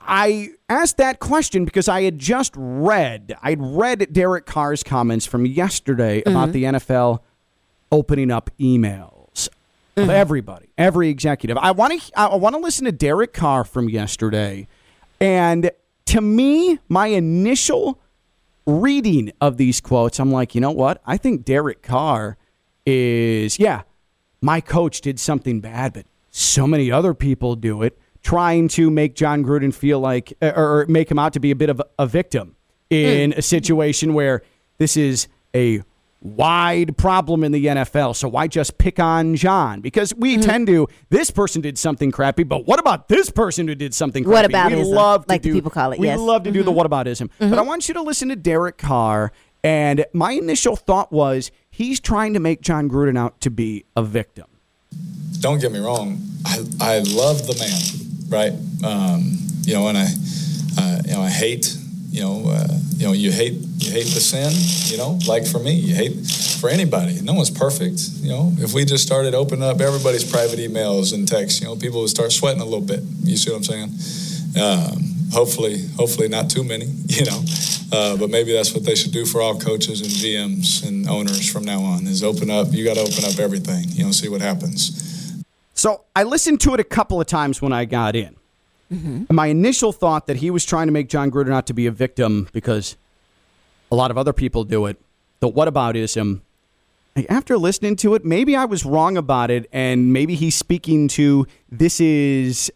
I 0.00 0.50
asked 0.68 0.98
that 0.98 1.18
question 1.18 1.64
because 1.64 1.88
I 1.88 2.02
had 2.02 2.18
just 2.18 2.52
read, 2.56 3.36
I'd 3.42 3.60
read 3.60 4.12
Derek 4.12 4.46
Carr's 4.46 4.82
comments 4.84 5.26
from 5.26 5.44
yesterday 5.46 6.22
about 6.24 6.52
the 6.52 6.64
NFL 6.64 7.20
opening 7.90 8.30
up 8.30 8.50
emails 8.60 9.48
of 9.96 10.10
everybody, 10.10 10.68
every 10.78 11.08
executive. 11.08 11.56
I 11.56 11.70
want 11.72 12.00
to, 12.00 12.18
I 12.18 12.34
want 12.36 12.54
to 12.54 12.60
listen 12.60 12.84
to 12.84 12.92
Derek 12.92 13.32
Carr 13.32 13.64
from 13.64 13.88
yesterday, 13.88 14.68
and 15.20 15.70
to 16.06 16.20
me, 16.20 16.78
my 16.88 17.08
initial 17.08 18.00
reading 18.66 19.32
of 19.40 19.56
these 19.56 19.80
quotes, 19.80 20.18
I'm 20.18 20.32
like, 20.32 20.54
you 20.54 20.60
know 20.60 20.70
what? 20.70 21.00
I 21.06 21.16
think 21.16 21.44
Derek 21.44 21.82
Carr 21.82 22.36
is, 22.84 23.58
yeah, 23.58 23.82
my 24.40 24.60
coach 24.60 25.00
did 25.00 25.18
something 25.18 25.60
bad, 25.60 25.92
but 25.92 26.06
so 26.30 26.66
many 26.66 26.90
other 26.90 27.14
people 27.14 27.56
do 27.56 27.82
it, 27.82 27.98
trying 28.22 28.68
to 28.68 28.90
make 28.90 29.14
Jon 29.14 29.44
Gruden 29.44 29.72
feel 29.72 30.00
like, 30.00 30.32
or 30.42 30.84
make 30.88 31.10
him 31.10 31.18
out 31.18 31.32
to 31.34 31.40
be 31.40 31.50
a 31.50 31.56
bit 31.56 31.70
of 31.70 31.80
a 31.98 32.06
victim 32.06 32.56
hmm. 32.90 32.94
in 32.94 33.32
a 33.34 33.42
situation 33.42 34.14
where 34.14 34.42
this 34.78 34.96
is 34.96 35.28
a 35.54 35.82
wide 36.20 36.96
problem 36.96 37.44
in 37.44 37.52
the 37.52 37.66
NFL. 37.66 38.16
So 38.16 38.28
why 38.28 38.46
just 38.48 38.78
pick 38.78 38.98
on 38.98 39.36
John? 39.36 39.80
Because 39.80 40.14
we 40.14 40.36
tend 40.38 40.66
to, 40.68 40.88
this 41.10 41.30
person 41.30 41.60
did 41.60 41.78
something 41.78 42.10
crappy, 42.10 42.42
but 42.42 42.66
what 42.66 42.78
about 42.78 43.08
this 43.08 43.30
person 43.30 43.68
who 43.68 43.74
did 43.74 43.94
something 43.94 44.24
crappy? 44.24 44.34
What 44.34 44.44
about 44.44 44.72
we 44.72 44.82
love 44.82 45.26
to 45.26 45.32
like 45.32 45.42
the 45.42 45.50
do, 45.50 45.54
people 45.54 45.70
call 45.70 45.92
it, 45.92 45.96
yes. 45.96 46.00
We 46.00 46.06
yes. 46.08 46.18
love 46.18 46.42
to 46.44 46.50
do 46.50 46.62
the 46.62 46.72
whataboutism. 46.72 47.30
But 47.38 47.58
I 47.58 47.62
want 47.62 47.88
you 47.88 47.94
to 47.94 48.02
listen 48.02 48.28
to 48.30 48.36
Derek 48.36 48.78
Carr. 48.78 49.32
And 49.62 50.04
my 50.12 50.32
initial 50.32 50.76
thought 50.76 51.12
was 51.12 51.50
he's 51.70 51.98
trying 52.00 52.34
to 52.34 52.40
make 52.40 52.60
Jon 52.60 52.88
Gruden 52.88 53.18
out 53.18 53.40
to 53.40 53.50
be 53.50 53.84
a 53.96 54.02
victim. 54.02 54.46
don't 55.40 55.60
get 55.60 55.72
me 55.72 55.78
wrong, 55.78 56.20
I, 56.44 56.64
I 56.80 56.98
love 57.00 57.46
the 57.46 57.56
man, 57.58 58.28
right? 58.28 58.52
Um, 58.84 59.38
you 59.62 59.74
know, 59.74 59.88
and 59.88 59.98
I, 59.98 60.06
uh, 60.78 61.02
you 61.04 61.12
know, 61.14 61.22
I 61.22 61.30
hate, 61.30 61.76
you 62.16 62.22
know, 62.22 62.48
uh, 62.48 62.66
you 62.96 63.06
know, 63.06 63.12
you 63.12 63.30
hate, 63.30 63.52
you 63.76 63.92
hate 63.92 64.06
the 64.06 64.20
sin, 64.20 64.50
you 64.90 64.96
know, 64.96 65.18
like 65.28 65.46
for 65.46 65.58
me, 65.58 65.74
you 65.74 65.94
hate 65.94 66.14
for 66.58 66.70
anybody. 66.70 67.20
No 67.20 67.34
one's 67.34 67.50
perfect, 67.50 68.00
you 68.22 68.30
know. 68.30 68.54
If 68.56 68.72
we 68.72 68.86
just 68.86 69.04
started 69.04 69.34
opening 69.34 69.62
up 69.62 69.82
everybody's 69.82 70.24
private 70.24 70.58
emails 70.58 71.12
and 71.12 71.28
texts, 71.28 71.60
you 71.60 71.66
know, 71.66 71.76
people 71.76 72.00
would 72.00 72.08
start 72.08 72.32
sweating 72.32 72.62
a 72.62 72.64
little 72.64 72.80
bit. 72.80 73.00
You 73.22 73.36
see 73.36 73.50
what 73.50 73.58
I'm 73.58 73.64
saying? 73.64 74.64
Um, 74.64 75.14
hopefully, 75.30 75.86
hopefully 75.98 76.28
not 76.28 76.48
too 76.48 76.64
many, 76.64 76.86
you 77.06 77.26
know. 77.26 77.44
Uh, 77.92 78.16
but 78.16 78.30
maybe 78.30 78.50
that's 78.50 78.72
what 78.72 78.84
they 78.84 78.94
should 78.94 79.12
do 79.12 79.26
for 79.26 79.42
all 79.42 79.60
coaches 79.60 80.00
and 80.00 80.10
GMs 80.10 80.88
and 80.88 81.06
owners 81.10 81.52
from 81.52 81.64
now 81.64 81.82
on 81.82 82.06
is 82.06 82.24
open 82.24 82.50
up. 82.50 82.68
You 82.72 82.82
got 82.82 82.94
to 82.94 83.02
open 83.02 83.26
up 83.26 83.38
everything, 83.38 83.84
you 83.90 84.04
know, 84.04 84.10
see 84.10 84.30
what 84.30 84.40
happens. 84.40 85.44
So 85.74 86.04
I 86.16 86.22
listened 86.22 86.62
to 86.62 86.72
it 86.72 86.80
a 86.80 86.84
couple 86.84 87.20
of 87.20 87.26
times 87.26 87.60
when 87.60 87.74
I 87.74 87.84
got 87.84 88.16
in. 88.16 88.36
And 89.28 89.32
my 89.32 89.46
initial 89.46 89.92
thought 89.92 90.26
that 90.26 90.36
he 90.36 90.50
was 90.50 90.64
trying 90.64 90.86
to 90.86 90.92
make 90.92 91.08
Jon 91.08 91.30
Gruden 91.30 91.52
out 91.52 91.66
to 91.66 91.74
be 91.74 91.86
a 91.86 91.90
victim 91.90 92.48
because 92.52 92.96
a 93.90 93.94
lot 93.94 94.10
of 94.10 94.18
other 94.18 94.32
people 94.32 94.64
do 94.64 94.86
it. 94.86 95.00
The 95.40 95.50
whataboutism. 95.50 96.40
After 97.28 97.56
listening 97.56 97.96
to 97.96 98.14
it, 98.14 98.24
maybe 98.24 98.54
I 98.54 98.66
was 98.66 98.84
wrong 98.84 99.16
about 99.16 99.50
it, 99.50 99.68
and 99.72 100.12
maybe 100.12 100.34
he's 100.34 100.54
speaking 100.54 101.08
to 101.08 101.46
this 101.70 101.98
is 101.98 102.70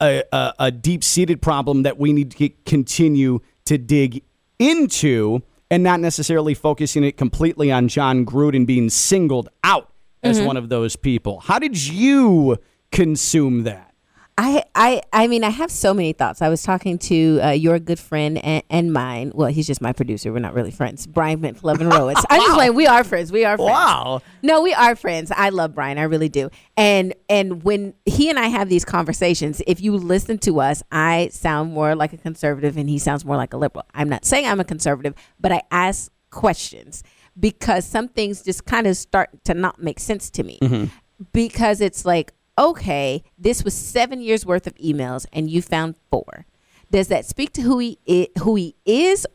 a, 0.00 0.24
a, 0.32 0.54
a 0.58 0.70
deep 0.70 1.04
seated 1.04 1.40
problem 1.40 1.82
that 1.84 1.98
we 1.98 2.12
need 2.12 2.32
to 2.32 2.48
continue 2.64 3.40
to 3.64 3.78
dig 3.78 4.22
into 4.58 5.42
and 5.70 5.82
not 5.82 6.00
necessarily 6.00 6.54
focusing 6.54 7.04
it 7.04 7.16
completely 7.16 7.70
on 7.72 7.88
Jon 7.88 8.24
Gruden 8.24 8.66
being 8.66 8.90
singled 8.90 9.48
out 9.64 9.92
as 10.22 10.38
mm-hmm. 10.38 10.46
one 10.46 10.56
of 10.56 10.68
those 10.68 10.96
people. 10.96 11.40
How 11.40 11.58
did 11.58 11.86
you 11.86 12.58
consume 12.92 13.64
that? 13.64 13.85
I, 14.38 14.64
I, 14.74 15.02
I 15.14 15.28
mean, 15.28 15.44
I 15.44 15.48
have 15.48 15.70
so 15.70 15.94
many 15.94 16.12
thoughts. 16.12 16.42
I 16.42 16.50
was 16.50 16.62
talking 16.62 16.98
to 16.98 17.40
uh, 17.42 17.50
your 17.52 17.78
good 17.78 17.98
friend 17.98 18.36
and, 18.44 18.62
and 18.68 18.92
mine. 18.92 19.32
Well, 19.34 19.48
he's 19.48 19.66
just 19.66 19.80
my 19.80 19.94
producer. 19.94 20.30
We're 20.30 20.40
not 20.40 20.52
really 20.52 20.70
friends. 20.70 21.06
Brian 21.06 21.40
McLovin 21.40 21.90
Rowitz. 21.90 22.22
I'm 22.28 22.42
just 22.42 22.56
like, 22.56 22.74
We 22.74 22.86
are 22.86 23.02
friends. 23.02 23.32
We 23.32 23.46
are 23.46 23.56
friends. 23.56 23.70
Wow. 23.70 24.20
No, 24.42 24.60
we 24.60 24.74
are 24.74 24.94
friends. 24.94 25.32
I 25.34 25.48
love 25.48 25.74
Brian. 25.74 25.96
I 25.96 26.02
really 26.02 26.28
do. 26.28 26.50
And 26.76 27.14
and 27.30 27.62
when 27.62 27.94
he 28.04 28.28
and 28.28 28.38
I 28.38 28.48
have 28.48 28.68
these 28.68 28.84
conversations, 28.84 29.62
if 29.66 29.80
you 29.80 29.96
listen 29.96 30.36
to 30.40 30.60
us, 30.60 30.82
I 30.92 31.28
sound 31.32 31.72
more 31.72 31.94
like 31.94 32.12
a 32.12 32.18
conservative 32.18 32.76
and 32.76 32.90
he 32.90 32.98
sounds 32.98 33.24
more 33.24 33.36
like 33.36 33.54
a 33.54 33.56
liberal. 33.56 33.86
I'm 33.94 34.10
not 34.10 34.26
saying 34.26 34.46
I'm 34.46 34.60
a 34.60 34.64
conservative, 34.64 35.14
but 35.40 35.50
I 35.50 35.62
ask 35.70 36.12
questions 36.30 37.02
because 37.40 37.86
some 37.86 38.08
things 38.08 38.42
just 38.42 38.66
kind 38.66 38.86
of 38.86 38.98
start 38.98 39.30
to 39.44 39.54
not 39.54 39.82
make 39.82 39.98
sense 39.98 40.28
to 40.30 40.42
me. 40.42 40.90
Because 41.32 41.80
it's 41.80 42.04
like, 42.04 42.34
okay, 42.58 43.22
this 43.38 43.62
was 43.62 43.74
seven 43.74 44.20
years 44.20 44.46
worth 44.46 44.66
of 44.66 44.74
emails 44.76 45.26
and 45.32 45.50
you 45.50 45.62
found 45.62 45.96
four. 46.10 46.46
Does 46.90 47.08
that 47.08 47.24
speak 47.24 47.52
to 47.54 47.62
who 47.62 47.78
he 47.78 47.98
is, 48.06 48.28
who 48.42 48.54
he 48.54 48.74
is, 48.84 49.26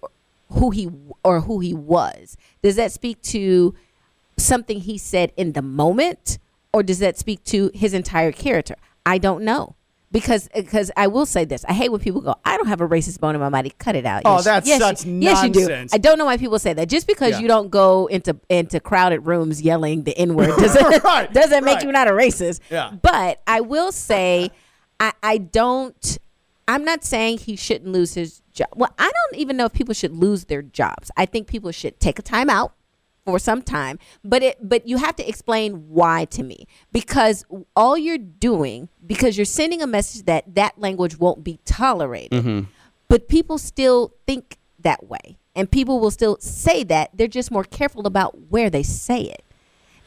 who 0.49 0.71
he 0.71 0.89
or 1.23 1.41
who 1.41 1.59
he 1.59 1.73
was? 1.73 2.37
Does 2.61 2.75
that 2.77 2.91
speak 2.91 3.21
to 3.23 3.75
something 4.37 4.79
he 4.79 4.97
said 4.97 5.31
in 5.37 5.53
the 5.53 5.61
moment, 5.61 6.39
or 6.73 6.83
does 6.83 6.99
that 6.99 7.17
speak 7.17 7.43
to 7.45 7.69
his 7.73 7.93
entire 7.93 8.31
character? 8.31 8.75
I 9.05 9.17
don't 9.17 9.43
know. 9.43 9.75
Because 10.11 10.47
uh, 10.53 10.61
because 10.61 10.91
I 10.97 11.07
will 11.07 11.25
say 11.25 11.45
this, 11.45 11.63
I 11.65 11.73
hate 11.73 11.89
when 11.89 12.01
people 12.01 12.19
go, 12.21 12.35
I 12.43 12.57
don't 12.57 12.67
have 12.67 12.81
a 12.81 12.87
racist 12.87 13.19
bone 13.21 13.33
in 13.33 13.39
my 13.41 13.49
body. 13.49 13.71
Cut 13.77 13.95
it 13.95 14.05
out. 14.05 14.23
Oh, 14.25 14.35
Yes, 14.35 14.43
that's 14.43 14.67
yes, 14.67 14.79
such 14.81 15.05
you, 15.05 15.13
yes, 15.19 15.43
you 15.43 15.49
do. 15.49 15.59
nonsense. 15.61 15.93
I 15.93 15.97
don't 15.99 16.17
know 16.17 16.25
why 16.25 16.35
people 16.37 16.59
say 16.59 16.73
that. 16.73 16.89
Just 16.89 17.07
because 17.07 17.31
Yeah. 17.31 17.39
you 17.39 17.47
don't 17.47 17.69
go 17.71 18.07
into 18.07 18.35
into 18.49 18.79
crowded 18.81 19.21
rooms 19.21 19.61
yelling 19.61 20.03
the 20.03 20.17
n 20.17 20.35
word 20.35 20.47
doesn't 20.57 21.03
Right, 21.03 21.31
doesn't 21.33 21.63
make 21.63 21.75
right. 21.77 21.85
you 21.85 21.91
not 21.93 22.07
a 22.09 22.11
racist. 22.11 22.59
Yeah. 22.69 22.91
But 23.01 23.41
I 23.47 23.61
will 23.61 23.91
say, 23.93 24.51
I 24.99 25.13
I 25.23 25.37
don't. 25.37 26.17
I'm 26.67 26.83
not 26.85 27.03
saying 27.03 27.39
he 27.39 27.55
shouldn't 27.55 27.91
lose 27.91 28.13
his 28.13 28.41
job. 28.53 28.67
Well, 28.75 28.93
I 28.99 29.09
don't 29.11 29.39
even 29.39 29.57
know 29.57 29.65
if 29.65 29.73
people 29.73 29.93
should 29.93 30.11
lose 30.15 30.45
their 30.45 30.61
jobs. 30.61 31.09
I 31.17 31.25
think 31.25 31.47
people 31.47 31.71
should 31.71 31.99
take 31.99 32.19
a 32.19 32.21
time 32.21 32.49
out 32.49 32.73
for 33.25 33.39
some 33.39 33.61
time, 33.61 33.99
but 34.23 34.41
it 34.41 34.57
but 34.61 34.87
you 34.87 34.97
have 34.97 35.15
to 35.17 35.27
explain 35.27 35.89
why 35.89 36.25
to 36.25 36.43
me 36.43 36.65
because 36.91 37.45
all 37.75 37.97
you're 37.97 38.17
doing 38.17 38.89
because 39.05 39.37
you're 39.37 39.45
sending 39.45 39.81
a 39.81 39.87
message 39.87 40.25
that 40.25 40.55
that 40.55 40.79
language 40.79 41.17
won't 41.17 41.43
be 41.43 41.59
tolerated. 41.65 42.31
Mm-hmm. 42.31 42.61
But 43.07 43.27
people 43.27 43.57
still 43.57 44.13
think 44.25 44.57
that 44.79 45.07
way. 45.07 45.37
And 45.55 45.69
people 45.69 45.99
will 45.99 46.11
still 46.11 46.37
say 46.39 46.83
that. 46.85 47.09
They're 47.13 47.27
just 47.27 47.51
more 47.51 47.65
careful 47.65 48.07
about 48.07 48.49
where 48.49 48.69
they 48.69 48.83
say 48.83 49.23
it. 49.23 49.43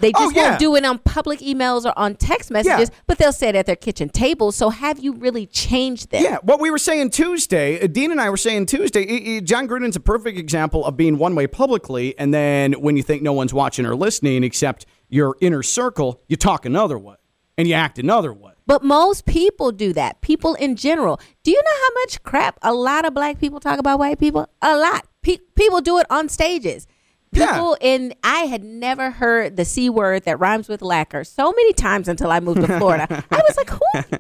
They 0.01 0.11
Oh, 0.15 0.25
just 0.25 0.37
yeah. 0.37 0.49
won't 0.51 0.59
do 0.61 0.75
it 0.77 0.85
on 0.85 0.99
public 0.99 1.41
emails 1.41 1.85
or 1.85 1.97
on 1.97 2.17
text 2.17 2.51
messages, 2.51 2.91
but 3.07 3.19
they'll 3.19 3.33
say 3.33 3.49
it 3.49 3.55
at 3.55 3.67
their 3.67 3.77
kitchen 3.77 4.09
table. 4.09 4.51
So 4.53 4.71
have 4.71 4.99
you 4.99 5.13
really 5.15 5.47
changed 5.47 6.11
them? 6.11 6.23
Yeah, 6.23 6.39
what 6.43 6.61
we 6.61 6.71
were 6.71 6.79
saying 6.79 7.11
Tuesday, 7.11 7.81
uh, 7.81 7.87
Dean 7.87 8.11
and 8.11 8.21
I 8.21 8.29
were 8.29 8.37
saying 8.37 8.67
Tuesday, 8.67 9.41
Jon 9.41 9.69
Gruden's 9.69 9.97
a 9.97 10.01
perfect 10.01 10.39
example 10.39 10.85
of 10.85 10.97
being 10.97 11.17
one 11.19 11.35
way 11.35 11.47
publicly, 11.47 12.19
and 12.19 12.35
then 12.35 12.73
when 12.75 12.97
you 12.97 13.03
think 13.03 13.23
no 13.23 13.33
one's 13.33 13.55
watching 13.55 13.87
or 13.87 13.95
listening 13.95 14.43
except 14.45 14.85
your 15.09 15.37
inner 15.41 15.63
circle, 15.63 16.21
you 16.29 16.37
talk 16.37 16.67
another 16.67 16.99
way 16.99 17.15
and 17.57 17.69
you 17.69 17.75
act 17.75 17.99
another 17.99 18.33
way. 18.33 18.51
But 18.67 18.83
most 18.83 19.27
people 19.27 19.71
do 19.73 19.93
that. 19.93 20.23
People 20.23 20.55
in 20.55 20.75
general. 20.75 21.21
Do 21.45 21.51
you 21.51 21.63
know 21.63 21.71
how 21.83 21.89
much 22.03 22.23
crap 22.23 22.59
a 22.63 22.73
lot 22.75 23.05
of 23.05 23.13
black 23.15 23.39
people 23.39 23.61
talk 23.61 23.79
about 23.79 23.99
white 23.99 24.19
people? 24.19 24.49
A 24.63 24.77
lot. 24.77 25.07
Pe- 25.23 25.39
people 25.55 25.81
do 25.83 25.99
it 25.99 26.07
on 26.11 26.29
stages. 26.29 26.87
Yeah. 27.35 27.53
People 27.53 27.77
in 27.81 28.15
I 28.23 28.41
had 28.41 28.63
never 28.65 29.11
heard 29.11 29.57
the 29.57 29.65
c 29.65 29.91
word 29.91 30.25
that 30.25 30.39
rhymes 30.39 30.69
with 30.69 30.83
lacquer 30.83 31.25
so 31.25 31.53
many 31.53 31.73
times 31.73 32.09
until 32.09 32.31
I 32.31 32.41
moved 32.41 32.61
to 32.61 32.67
Florida. 32.79 33.07
I 33.31 33.37
was 33.49 33.57
like, 33.57 33.71
who? 33.71 34.19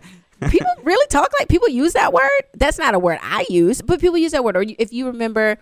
People 0.50 0.70
really 0.82 1.06
talk 1.08 1.30
like 1.38 1.48
people 1.48 1.68
use 1.68 1.92
that 1.94 2.12
word? 2.12 2.28
That's 2.54 2.78
not 2.78 2.94
a 2.94 2.98
word 2.98 3.18
I 3.22 3.46
use, 3.48 3.80
but 3.80 4.00
people 4.00 4.18
use 4.18 4.32
that 4.32 4.44
word. 4.44 4.56
Or 4.56 4.64
if 4.66 4.92
you 4.92 5.06
remember, 5.06 5.58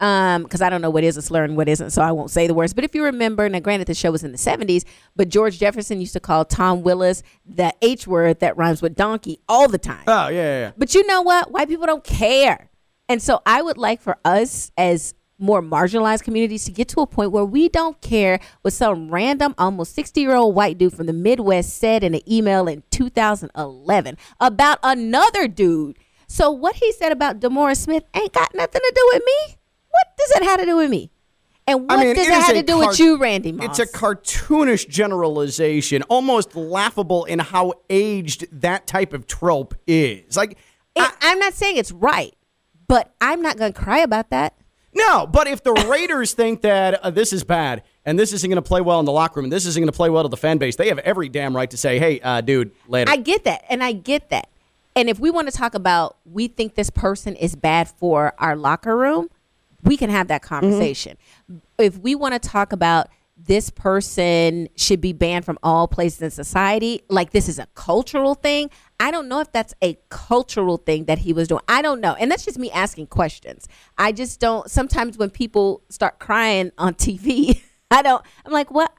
um, 0.00 0.42
because 0.42 0.60
I 0.60 0.70
don't 0.70 0.80
know 0.80 0.90
what 0.90 1.04
is 1.04 1.16
a 1.16 1.22
slur 1.22 1.44
and 1.44 1.56
what 1.56 1.68
isn't, 1.68 1.90
so 1.90 2.02
I 2.02 2.10
won't 2.10 2.30
say 2.30 2.46
the 2.48 2.54
words. 2.54 2.74
But 2.74 2.82
if 2.84 2.94
you 2.94 3.04
remember, 3.04 3.48
now 3.48 3.60
granted, 3.60 3.86
the 3.86 3.94
show 3.94 4.10
was 4.10 4.24
in 4.24 4.32
the 4.32 4.38
'70s, 4.38 4.84
but 5.14 5.28
George 5.28 5.58
Jefferson 5.58 6.00
used 6.00 6.14
to 6.14 6.20
call 6.20 6.44
Tom 6.44 6.82
Willis 6.82 7.22
the 7.46 7.72
H 7.80 8.06
word 8.06 8.40
that 8.40 8.56
rhymes 8.56 8.82
with 8.82 8.96
donkey 8.96 9.38
all 9.48 9.68
the 9.68 9.78
time. 9.78 10.02
Oh, 10.08 10.28
yeah, 10.28 10.36
yeah, 10.42 10.58
yeah. 10.60 10.72
But 10.76 10.94
you 10.94 11.06
know 11.06 11.22
what? 11.22 11.52
White 11.52 11.68
people 11.68 11.86
don't 11.86 12.02
care. 12.02 12.70
And 13.08 13.22
so 13.22 13.40
I 13.46 13.62
would 13.62 13.78
like 13.78 14.00
for 14.00 14.16
us 14.24 14.72
as 14.76 15.14
more 15.44 15.62
marginalized 15.62 16.22
communities 16.22 16.64
to 16.64 16.72
get 16.72 16.88
to 16.88 17.00
a 17.00 17.06
point 17.06 17.30
where 17.30 17.44
we 17.44 17.68
don't 17.68 18.00
care 18.00 18.40
what 18.62 18.72
some 18.72 19.10
random 19.10 19.54
almost 19.58 19.94
60 19.94 20.20
year 20.20 20.34
old 20.34 20.54
white 20.54 20.78
dude 20.78 20.94
from 20.94 21.06
the 21.06 21.12
Midwest 21.12 21.76
said 21.76 22.02
in 22.02 22.14
an 22.14 22.20
email 22.30 22.66
in 22.66 22.82
2011 22.90 24.16
about 24.40 24.78
another 24.82 25.46
dude. 25.48 25.98
So 26.26 26.50
what 26.50 26.76
he 26.76 26.90
said 26.92 27.12
about 27.12 27.40
DeMaurice 27.40 27.76
Smith 27.78 28.04
ain't 28.14 28.32
got 28.32 28.54
nothing 28.54 28.80
to 28.80 28.92
do 28.94 29.10
with 29.12 29.22
me. 29.24 29.56
What 29.90 30.06
does 30.18 30.30
it 30.36 30.42
have 30.44 30.60
to 30.60 30.66
do 30.66 30.76
with 30.76 30.90
me? 30.90 31.10
And 31.66 31.88
what 31.88 31.98
I 31.98 32.04
mean, 32.04 32.14
does 32.14 32.26
it 32.26 32.30
that 32.30 32.42
have 32.42 32.56
to 32.56 32.62
do 32.62 32.78
car- 32.78 32.88
with 32.88 32.98
you, 32.98 33.16
Randy 33.16 33.52
Moss? 33.52 33.78
It's 33.78 33.90
a 33.90 33.96
cartoonish 33.96 34.88
generalization, 34.88 36.02
almost 36.04 36.54
laughable 36.54 37.24
in 37.24 37.38
how 37.38 37.74
aged 37.88 38.46
that 38.60 38.86
type 38.86 39.12
of 39.14 39.26
trope 39.26 39.74
is. 39.86 40.36
Like, 40.36 40.58
It- 40.96 41.12
I'm 41.22 41.38
not 41.38 41.54
saying 41.54 41.76
it's 41.76 41.90
right, 41.92 42.34
but 42.86 43.14
I'm 43.20 43.40
not 43.40 43.56
going 43.56 43.72
to 43.72 43.78
cry 43.80 43.98
about 44.00 44.30
that. 44.30 44.54
No, 44.94 45.26
but 45.26 45.46
if 45.46 45.62
the 45.62 45.72
Raiders 45.72 46.34
think 46.34 46.62
that 46.62 46.94
uh, 46.94 47.10
this 47.10 47.32
is 47.32 47.44
bad 47.44 47.82
and 48.04 48.18
this 48.18 48.32
isn't 48.32 48.48
going 48.48 48.62
to 48.62 48.62
play 48.62 48.80
well 48.80 49.00
in 49.00 49.06
the 49.06 49.12
locker 49.12 49.40
room 49.40 49.46
and 49.46 49.52
this 49.52 49.66
isn't 49.66 49.80
going 49.80 49.90
to 49.90 49.96
play 49.96 50.08
well 50.08 50.22
to 50.22 50.28
the 50.28 50.36
fan 50.36 50.58
base, 50.58 50.76
they 50.76 50.88
have 50.88 50.98
every 51.00 51.28
damn 51.28 51.54
right 51.54 51.70
to 51.70 51.76
say, 51.76 51.98
"Hey, 51.98 52.20
uh, 52.20 52.40
dude, 52.40 52.70
later." 52.86 53.10
I 53.10 53.16
get 53.16 53.44
that, 53.44 53.64
and 53.68 53.82
I 53.82 53.92
get 53.92 54.30
that. 54.30 54.48
And 54.96 55.08
if 55.08 55.18
we 55.18 55.30
want 55.30 55.48
to 55.48 55.56
talk 55.56 55.74
about 55.74 56.16
we 56.24 56.46
think 56.46 56.76
this 56.76 56.90
person 56.90 57.34
is 57.36 57.56
bad 57.56 57.88
for 57.88 58.34
our 58.38 58.56
locker 58.56 58.96
room, 58.96 59.28
we 59.82 59.96
can 59.96 60.10
have 60.10 60.28
that 60.28 60.42
conversation. 60.42 61.16
If 61.78 61.98
we 61.98 62.14
want 62.14 62.40
to 62.40 62.48
talk 62.48 62.72
about 62.72 63.08
this 63.36 63.70
person 63.70 64.68
should 64.76 65.00
be 65.00 65.12
banned 65.12 65.44
from 65.44 65.58
all 65.62 65.88
places 65.88 66.22
in 66.22 66.30
society, 66.30 67.02
like 67.08 67.30
this 67.32 67.48
is 67.48 67.58
a 67.58 67.66
cultural 67.74 68.34
thing, 68.34 68.70
I 69.04 69.10
don't 69.10 69.28
know 69.28 69.40
if 69.40 69.52
that's 69.52 69.74
a 69.82 69.98
cultural 70.08 70.78
thing 70.78 71.04
that 71.04 71.18
he 71.18 71.34
was 71.34 71.46
doing. 71.46 71.60
I 71.68 71.82
don't 71.82 72.00
know. 72.00 72.14
And 72.14 72.30
that's 72.30 72.42
just 72.42 72.58
me 72.58 72.70
asking 72.70 73.08
questions. 73.08 73.68
I 73.98 74.12
just 74.12 74.40
don't 74.40 74.70
sometimes 74.70 75.18
when 75.18 75.28
people 75.28 75.82
start 75.90 76.18
crying 76.18 76.72
on 76.78 76.94
TV, 76.94 77.60
I 77.90 78.00
don't 78.00 78.24
I'm 78.46 78.52
like, 78.52 78.70
what 78.70 78.94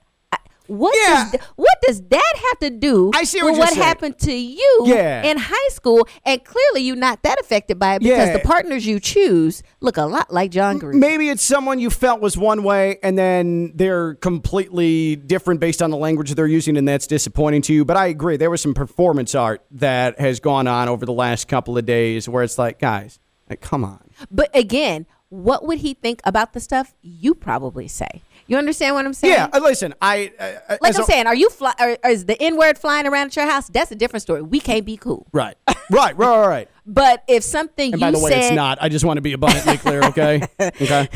what 0.68 0.96
Yeah. 1.06 1.30
does 1.32 1.42
what 1.56 1.78
does 1.86 2.02
that 2.10 2.34
have 2.50 2.60
to 2.60 2.70
do 2.70 3.12
I 3.14 3.24
see 3.24 3.42
what 3.44 3.52
with 3.52 3.60
what 3.60 3.70
saying. 3.70 3.82
happened 3.82 4.20
to 4.20 4.34
you 4.34 4.84
Yeah. 4.86 5.24
in 5.24 5.38
high 5.38 5.70
school? 5.70 6.08
And 6.26 6.44
clearly 6.44 6.82
you're 6.82 6.96
not 6.96 7.24
that 7.24 7.40
affected 7.40 7.78
by 7.80 7.96
it 7.96 8.00
because 8.00 8.28
Yeah. 8.30 8.34
the 8.38 8.40
partners 8.40 8.86
you 8.86 9.00
choose 9.00 9.64
look 9.82 9.98
a 9.98 10.04
lot 10.06 10.34
like 10.34 10.52
John 10.52 10.78
Green. 10.80 11.00
Maybe 11.00 11.30
it's 11.30 11.44
someone 11.44 11.80
you 11.80 11.90
felt 11.90 12.22
was 12.22 12.38
one 12.38 12.64
way 12.64 12.98
and 13.04 13.18
then 13.18 13.72
they're 13.76 14.16
completely 14.16 15.16
different 15.16 15.60
based 15.60 15.82
on 15.82 15.90
the 15.92 15.98
language 15.98 16.34
they're 16.36 16.48
using 16.48 16.78
and 16.78 16.88
that's 16.88 17.08
disappointing 17.08 17.62
to 17.64 17.74
you. 17.74 17.86
But 17.86 17.98
I 17.98 18.08
agree. 18.08 18.38
There 18.38 18.50
was 18.50 18.62
some 18.62 18.74
performance 18.74 19.36
art 19.36 19.64
that 19.72 20.20
has 20.20 20.40
gone 20.40 20.68
on 20.68 20.88
over 20.90 21.06
the 21.06 21.14
last 21.14 21.48
couple 21.48 21.78
of 21.78 21.86
days 21.86 22.28
where 22.30 22.44
it's 22.44 22.58
like, 22.58 22.80
guys, 22.80 23.20
like, 23.50 23.62
come 23.62 23.84
on. 23.84 24.00
But 24.32 24.50
again, 24.56 25.06
what 25.30 25.66
would 25.66 25.80
he 25.80 25.94
think 25.94 26.22
about 26.24 26.54
the 26.54 26.60
stuff 26.60 26.94
you 27.02 27.36
probably 27.36 27.88
say? 27.88 28.22
You 28.48 28.58
understand 28.58 28.94
what 28.96 29.06
I'm 29.06 29.14
saying? 29.14 29.34
Yeah, 29.34 29.50
uh, 29.52 29.60
listen, 29.60 29.94
I. 30.02 30.32
Uh, 30.38 30.78
Like 30.82 30.96
I'm 30.96 31.02
a- 31.02 31.06
saying, 31.06 31.28
are 31.28 31.36
you 31.36 31.50
fly? 31.50 31.74
Or, 31.80 31.98
or 32.04 32.10
is 32.12 32.26
the 32.26 32.40
N 32.42 32.58
word 32.58 32.78
flying 32.78 33.08
around 33.08 33.28
at 33.28 33.36
your 33.36 33.46
house? 33.46 33.68
That's 33.70 33.92
a 33.92 33.96
different 33.96 34.22
story. 34.22 34.42
We 34.42 34.60
can't 34.60 34.86
be 34.86 34.98
cool. 34.98 35.26
Right, 35.32 35.56
right, 35.68 35.78
right, 35.90 36.18
right, 36.18 36.48
right. 36.48 36.70
But 36.88 37.24
if 37.28 37.44
something 37.44 37.94
And 37.94 38.00
by 38.00 38.12
the 38.12 38.20
way, 38.20 38.30
said, 38.30 38.44
it's 38.44 38.56
not. 38.56 38.78
I 38.80 38.90
just 38.90 39.04
want 39.04 39.18
to 39.18 39.22
be 39.22 39.34
abundantly 39.34 39.78
clear, 39.78 40.04
okay? 40.06 40.42
Okay. 40.60 41.08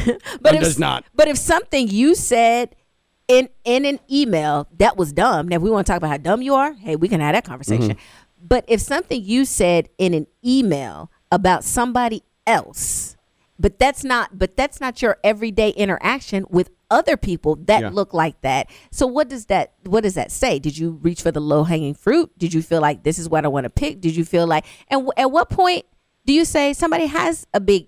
but 0.42 0.54
it 0.54 0.58
if, 0.58 0.64
does 0.64 0.80
not. 0.80 1.06
But 1.14 1.28
if 1.28 1.38
something 1.38 1.88
you 1.88 2.16
said 2.16 2.76
in 3.28 3.50
in 3.64 3.86
an 3.86 4.00
email 4.12 4.68
that 4.80 4.98
was 4.98 5.14
dumb, 5.14 5.48
now 5.48 5.58
if 5.58 5.62
we 5.62 5.70
want 5.70 5.86
to 5.86 5.92
talk 5.94 5.98
about 5.98 6.10
how 6.10 6.18
dumb 6.18 6.42
you 6.42 6.56
are, 6.56 6.74
hey, 6.74 6.96
we 6.96 7.08
can 7.08 7.22
have 7.22 7.34
that 7.36 7.46
conversation. 7.46 7.92
Mm-hmm. 7.92 8.48
But 8.48 8.66
if 8.68 8.82
something 8.82 9.24
you 9.24 9.46
said 9.46 9.90
in 10.00 10.14
an 10.16 10.26
email 10.44 11.12
about 11.32 11.64
somebody 11.64 12.24
else, 12.48 13.16
but 13.60 13.78
that's 13.78 14.04
not 14.04 14.38
but 14.40 14.56
that's 14.56 14.80
not 14.80 15.02
your 15.02 15.18
everyday 15.24 15.70
interaction 15.72 16.46
with 16.50 16.72
other 16.90 17.18
people 17.18 17.56
that 17.66 17.82
Yeah. 17.82 17.90
look 17.90 18.14
like 18.14 18.42
that. 18.42 18.70
So 18.92 19.06
what 19.06 19.30
does 19.30 19.46
that 19.48 19.74
what 19.86 20.04
does 20.04 20.16
that 20.16 20.32
say? 20.32 20.58
Did 20.60 20.78
you 20.78 21.00
reach 21.02 21.22
for 21.22 21.32
the 21.32 21.42
low 21.42 21.64
hanging 21.64 21.94
fruit? 21.94 22.32
Did 22.38 22.54
you 22.54 22.62
feel 22.62 22.82
like 22.82 23.04
this 23.04 23.20
is 23.20 23.30
what 23.30 23.46
I 23.46 23.50
want 23.50 23.66
to 23.66 23.70
pick? 23.70 24.02
Did 24.02 24.16
you 24.16 24.26
feel 24.26 24.48
like 24.48 24.66
and 24.88 25.06
w- 25.06 25.14
at 25.18 25.30
what 25.30 25.50
point 25.50 25.86
do 26.26 26.34
you 26.34 26.46
say 26.46 26.74
somebody 26.74 27.08
has 27.08 27.46
a 27.54 27.60
big 27.60 27.88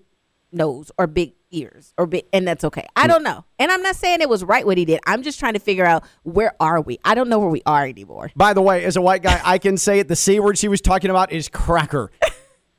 nose 0.52 0.90
or 0.98 1.06
big 1.06 1.32
ears 1.50 1.92
or 1.98 2.06
big 2.06 2.24
and 2.32 2.48
that's 2.48 2.64
okay 2.64 2.86
i 2.96 3.02
hmm. 3.02 3.08
don't 3.08 3.22
know 3.22 3.44
and 3.58 3.70
i'm 3.70 3.82
not 3.82 3.94
saying 3.94 4.22
it 4.22 4.28
was 4.28 4.42
right 4.42 4.64
what 4.64 4.78
he 4.78 4.86
did 4.86 4.98
i'm 5.06 5.22
just 5.22 5.38
trying 5.38 5.52
to 5.52 5.58
figure 5.58 5.84
out 5.84 6.02
where 6.22 6.54
are 6.60 6.80
we 6.80 6.98
i 7.04 7.14
don't 7.14 7.28
know 7.28 7.38
where 7.38 7.50
we 7.50 7.62
are 7.66 7.86
anymore 7.86 8.30
By 8.34 8.54
the 8.54 8.62
way, 8.62 8.84
as 8.84 8.96
a 8.96 9.02
white 9.02 9.22
guy, 9.22 9.40
I 9.44 9.58
can 9.58 9.76
say 9.76 9.98
it. 9.98 10.08
The 10.08 10.16
C 10.16 10.40
word 10.40 10.56
she 10.56 10.68
was 10.68 10.80
talking 10.80 11.10
about 11.10 11.30
is 11.30 11.48
cracker. 11.48 12.10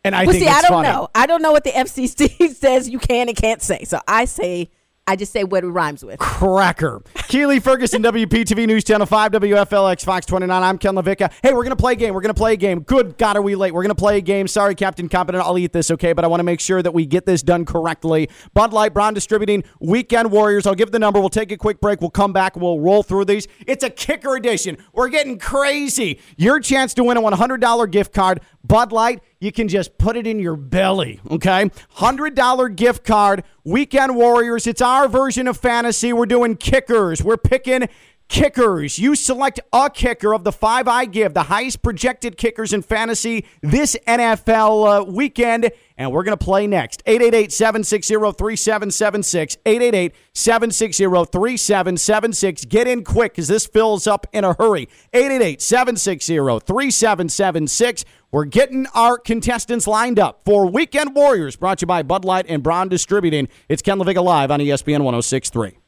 And 0.03 0.15
I 0.15 0.23
well 0.25 0.33
think 0.33 0.43
see 0.43 0.49
i 0.49 0.61
don't 0.61 0.71
funny. 0.71 0.89
know 0.89 1.09
i 1.15 1.25
don't 1.25 1.41
know 1.41 1.51
what 1.51 1.63
the 1.63 1.71
fcc 1.71 2.53
says 2.55 2.89
you 2.89 2.99
can 2.99 3.29
and 3.29 3.37
can't 3.37 3.61
say 3.61 3.83
so 3.85 3.99
i 4.07 4.25
say 4.25 4.69
i 5.07 5.15
just 5.15 5.31
say 5.31 5.43
what 5.43 5.63
it 5.63 5.67
rhymes 5.67 6.03
with 6.03 6.19
Cracker. 6.19 7.01
Keli 7.33 7.61
Ferguson, 7.61 8.03
WPTV 8.03 8.67
News 8.67 8.83
Channel 8.83 9.07
5, 9.07 9.31
WFLX 9.31 10.05
Fox 10.05 10.25
29. 10.25 10.63
I'm 10.63 10.77
Ken 10.77 10.93
LaVicka. 10.93 11.31
Hey, 11.41 11.51
we're 11.51 11.63
going 11.63 11.69
to 11.71 11.75
play 11.75 11.93
a 11.93 11.95
game. 11.95 12.13
We're 12.13 12.21
going 12.21 12.33
to 12.33 12.37
play 12.39 12.53
a 12.53 12.57
game. 12.57 12.81
Good 12.81 13.17
God, 13.17 13.35
are 13.35 13.41
we 13.41 13.55
late? 13.55 13.73
We're 13.73 13.81
going 13.81 13.89
to 13.89 13.95
play 13.95 14.17
a 14.17 14.21
game. 14.21 14.47
Sorry, 14.47 14.75
Captain 14.75 15.09
Competent. 15.09 15.43
I'll 15.43 15.57
eat 15.57 15.73
this, 15.73 15.89
okay? 15.91 16.13
But 16.13 16.23
I 16.23 16.27
want 16.27 16.41
to 16.41 16.43
make 16.43 16.59
sure 16.59 16.81
that 16.81 16.93
we 16.93 17.05
get 17.05 17.25
this 17.25 17.41
done 17.41 17.65
correctly. 17.65 18.29
Bud 18.53 18.71
Light, 18.71 18.93
Brown 18.93 19.13
Distributing, 19.13 19.63
Weekend 19.79 20.31
Warriors. 20.31 20.67
I'll 20.67 20.75
give 20.75 20.91
the 20.91 20.99
number. 20.99 21.19
We'll 21.19 21.29
take 21.29 21.51
a 21.51 21.57
quick 21.57 21.81
break. 21.81 22.01
We'll 22.01 22.11
come 22.11 22.33
back. 22.33 22.55
We'll 22.55 22.79
roll 22.79 23.03
through 23.03 23.25
these. 23.25 23.47
It's 23.65 23.83
a 23.83 23.89
kicker 23.89 24.35
edition. 24.35 24.77
We're 24.93 25.09
getting 25.09 25.39
crazy. 25.39 26.19
Your 26.37 26.59
chance 26.59 26.93
to 26.95 27.03
win 27.03 27.17
a 27.17 27.21
$100 27.21 27.91
gift 27.91 28.13
card. 28.13 28.41
Bud 28.63 28.91
Light, 28.91 29.21
you 29.43 29.51
can 29.51 29.67
just 29.67 29.97
put 29.97 30.15
it 30.15 30.25
in 30.25 30.39
your 30.39 30.56
belly, 30.56 31.19
okay? 31.29 31.69
$100 31.97 32.75
gift 32.77 33.03
card, 33.03 33.43
Weekend 33.65 34.15
Warriors. 34.15 34.65
It's 34.65 34.82
our 34.82 35.10
version 35.10 35.49
of 35.49 35.58
fantasy. 35.58 36.13
We're 36.13 36.25
doing 36.25 36.56
kickers. 36.56 37.21
We're 37.21 37.36
picking 37.36 37.89
kickers. 38.27 38.97
You 38.97 39.15
select 39.15 39.59
a 39.71 39.89
kicker 39.89 40.33
of 40.33 40.43
the 40.43 40.51
five 40.51 40.88
I 40.88 41.05
give, 41.05 41.33
the 41.33 41.43
highest 41.43 41.81
projected 41.81 42.38
kickers 42.38 42.73
in 42.73 42.81
fantasy 42.81 43.45
this 43.62 43.95
NFL 44.07 45.01
uh, 45.01 45.03
weekend, 45.05 45.71
and 45.97 46.12
we're 46.12 46.23
going 46.23 46.38
to 46.38 46.43
play 46.43 46.65
next. 46.67 47.03
888 47.05 47.51
760 47.51 48.15
3776. 48.15 49.57
888 49.65 50.15
760 50.33 51.03
3776. 51.03 52.65
Get 52.65 52.88
in 52.88 53.03
quick 53.03 53.33
because 53.33 53.47
this 53.47 53.65
fills 53.65 54.07
up 54.07 54.27
in 54.33 54.43
a 54.43 54.53
hurry. 54.53 54.89
888 55.13 55.62
760 55.62 56.36
3776. 56.36 58.05
We're 58.31 58.45
getting 58.45 58.88
our 58.95 59.19
contestants 59.19 59.86
lined 59.86 60.17
up 60.17 60.41
for 60.43 60.65
Weekend 60.65 61.13
Warriors, 61.13 61.55
brought 61.55 61.77
to 61.79 61.83
you 61.83 61.88
by 61.88 62.01
Bud 62.01 62.25
Light 62.25 62.47
and 62.49 62.63
Brown 62.63 62.89
Distributing. 62.89 63.47
It's 63.69 63.83
Ken 63.83 63.99
LaVicka 63.99 64.23
Live 64.23 64.49
on 64.49 64.59
ESPN 64.59 65.03
1063. 65.03 65.83